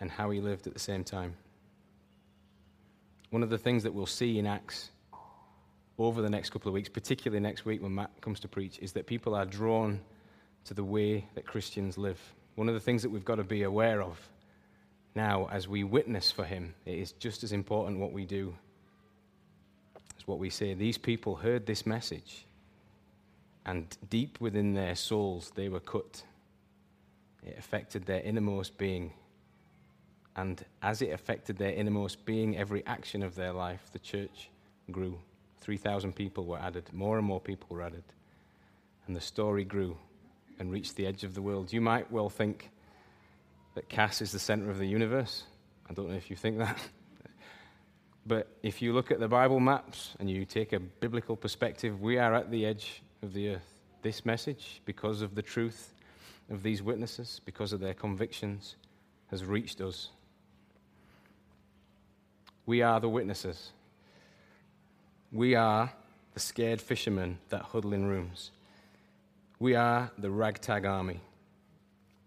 and 0.00 0.10
how 0.10 0.30
he 0.30 0.40
lived 0.40 0.66
at 0.66 0.72
the 0.72 0.80
same 0.80 1.04
time. 1.04 1.36
One 3.30 3.42
of 3.42 3.50
the 3.50 3.58
things 3.58 3.84
that 3.84 3.94
we'll 3.94 4.06
see 4.06 4.38
in 4.38 4.46
Acts 4.46 4.90
over 5.98 6.22
the 6.22 6.30
next 6.30 6.50
couple 6.50 6.68
of 6.68 6.74
weeks, 6.74 6.88
particularly 6.88 7.40
next 7.40 7.64
week 7.64 7.82
when 7.82 7.94
Matt 7.94 8.10
comes 8.20 8.40
to 8.40 8.48
preach, 8.48 8.78
is 8.80 8.92
that 8.92 9.06
people 9.06 9.34
are 9.34 9.44
drawn 9.44 10.00
to 10.64 10.74
the 10.74 10.84
way 10.84 11.26
that 11.34 11.46
Christians 11.46 11.98
live. 11.98 12.18
One 12.54 12.68
of 12.68 12.74
the 12.74 12.80
things 12.80 13.02
that 13.02 13.10
we've 13.10 13.24
got 13.24 13.36
to 13.36 13.44
be 13.44 13.62
aware 13.62 14.02
of 14.02 14.18
now 15.14 15.48
as 15.52 15.68
we 15.68 15.84
witness 15.84 16.30
for 16.30 16.44
him, 16.44 16.74
it 16.86 16.98
is 16.98 17.12
just 17.12 17.44
as 17.44 17.52
important 17.52 17.98
what 17.98 18.12
we 18.12 18.24
do 18.24 18.54
as 20.18 20.26
what 20.26 20.38
we 20.38 20.50
say. 20.50 20.74
These 20.74 20.98
people 20.98 21.36
heard 21.36 21.66
this 21.66 21.86
message, 21.86 22.46
and 23.66 23.86
deep 24.08 24.40
within 24.40 24.74
their 24.74 24.94
souls, 24.94 25.52
they 25.54 25.68
were 25.68 25.80
cut 25.80 26.22
it 27.44 27.56
affected 27.58 28.06
their 28.06 28.20
innermost 28.20 28.76
being. 28.78 29.12
And 30.36 30.64
as 30.82 31.02
it 31.02 31.10
affected 31.10 31.58
their 31.58 31.72
innermost 31.72 32.24
being, 32.24 32.56
every 32.56 32.84
action 32.86 33.22
of 33.22 33.34
their 33.34 33.52
life, 33.52 33.90
the 33.92 33.98
church 33.98 34.50
grew. 34.90 35.18
3,000 35.60 36.14
people 36.14 36.46
were 36.46 36.58
added, 36.58 36.84
more 36.92 37.18
and 37.18 37.26
more 37.26 37.40
people 37.40 37.68
were 37.70 37.82
added. 37.82 38.04
And 39.06 39.14
the 39.14 39.20
story 39.20 39.64
grew 39.64 39.96
and 40.58 40.70
reached 40.70 40.96
the 40.96 41.06
edge 41.06 41.24
of 41.24 41.34
the 41.34 41.42
world. 41.42 41.72
You 41.72 41.80
might 41.80 42.10
well 42.10 42.30
think 42.30 42.70
that 43.74 43.88
Cass 43.88 44.20
is 44.22 44.32
the 44.32 44.38
center 44.38 44.70
of 44.70 44.78
the 44.78 44.86
universe. 44.86 45.44
I 45.88 45.94
don't 45.94 46.08
know 46.08 46.16
if 46.16 46.30
you 46.30 46.36
think 46.36 46.58
that. 46.58 46.78
but 48.26 48.48
if 48.62 48.80
you 48.82 48.92
look 48.92 49.10
at 49.10 49.20
the 49.20 49.28
Bible 49.28 49.60
maps 49.60 50.14
and 50.18 50.30
you 50.30 50.44
take 50.44 50.72
a 50.72 50.80
biblical 50.80 51.36
perspective, 51.36 52.00
we 52.00 52.18
are 52.18 52.34
at 52.34 52.50
the 52.50 52.66
edge 52.66 53.02
of 53.22 53.32
the 53.32 53.50
earth. 53.50 53.80
This 54.02 54.24
message, 54.24 54.80
because 54.84 55.22
of 55.22 55.34
the 55.34 55.42
truth 55.42 55.92
of 56.50 56.62
these 56.62 56.82
witnesses, 56.82 57.40
because 57.44 57.72
of 57.72 57.80
their 57.80 57.94
convictions, 57.94 58.74
has 59.30 59.44
reached 59.44 59.80
us. 59.80 60.10
We 62.66 62.82
are 62.82 63.00
the 63.00 63.08
witnesses. 63.08 63.70
We 65.32 65.54
are 65.54 65.92
the 66.34 66.40
scared 66.40 66.80
fishermen 66.80 67.38
that 67.48 67.62
huddle 67.62 67.92
in 67.92 68.06
rooms. 68.06 68.50
We 69.58 69.74
are 69.74 70.10
the 70.18 70.30
ragtag 70.30 70.84
army. 70.84 71.20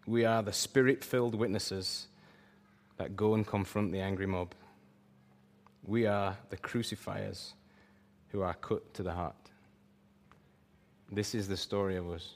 We 0.06 0.26
are 0.26 0.42
the 0.42 0.54
spirit 0.54 1.04
filled 1.04 1.36
witnesses 1.36 2.08
that 2.98 3.16
go 3.16 3.34
and 3.34 3.46
confront 3.46 3.92
the 3.92 4.00
angry 4.00 4.26
mob. 4.26 4.54
We 5.86 6.06
are 6.06 6.38
the 6.50 6.58
crucifiers 6.58 7.54
who 8.30 8.42
are 8.42 8.54
cut 8.54 8.94
to 8.94 9.04
the 9.04 9.12
heart. 9.12 9.36
This 11.12 11.36
is 11.36 11.48
the 11.48 11.58
story 11.58 11.98
of 11.98 12.10
us. 12.10 12.36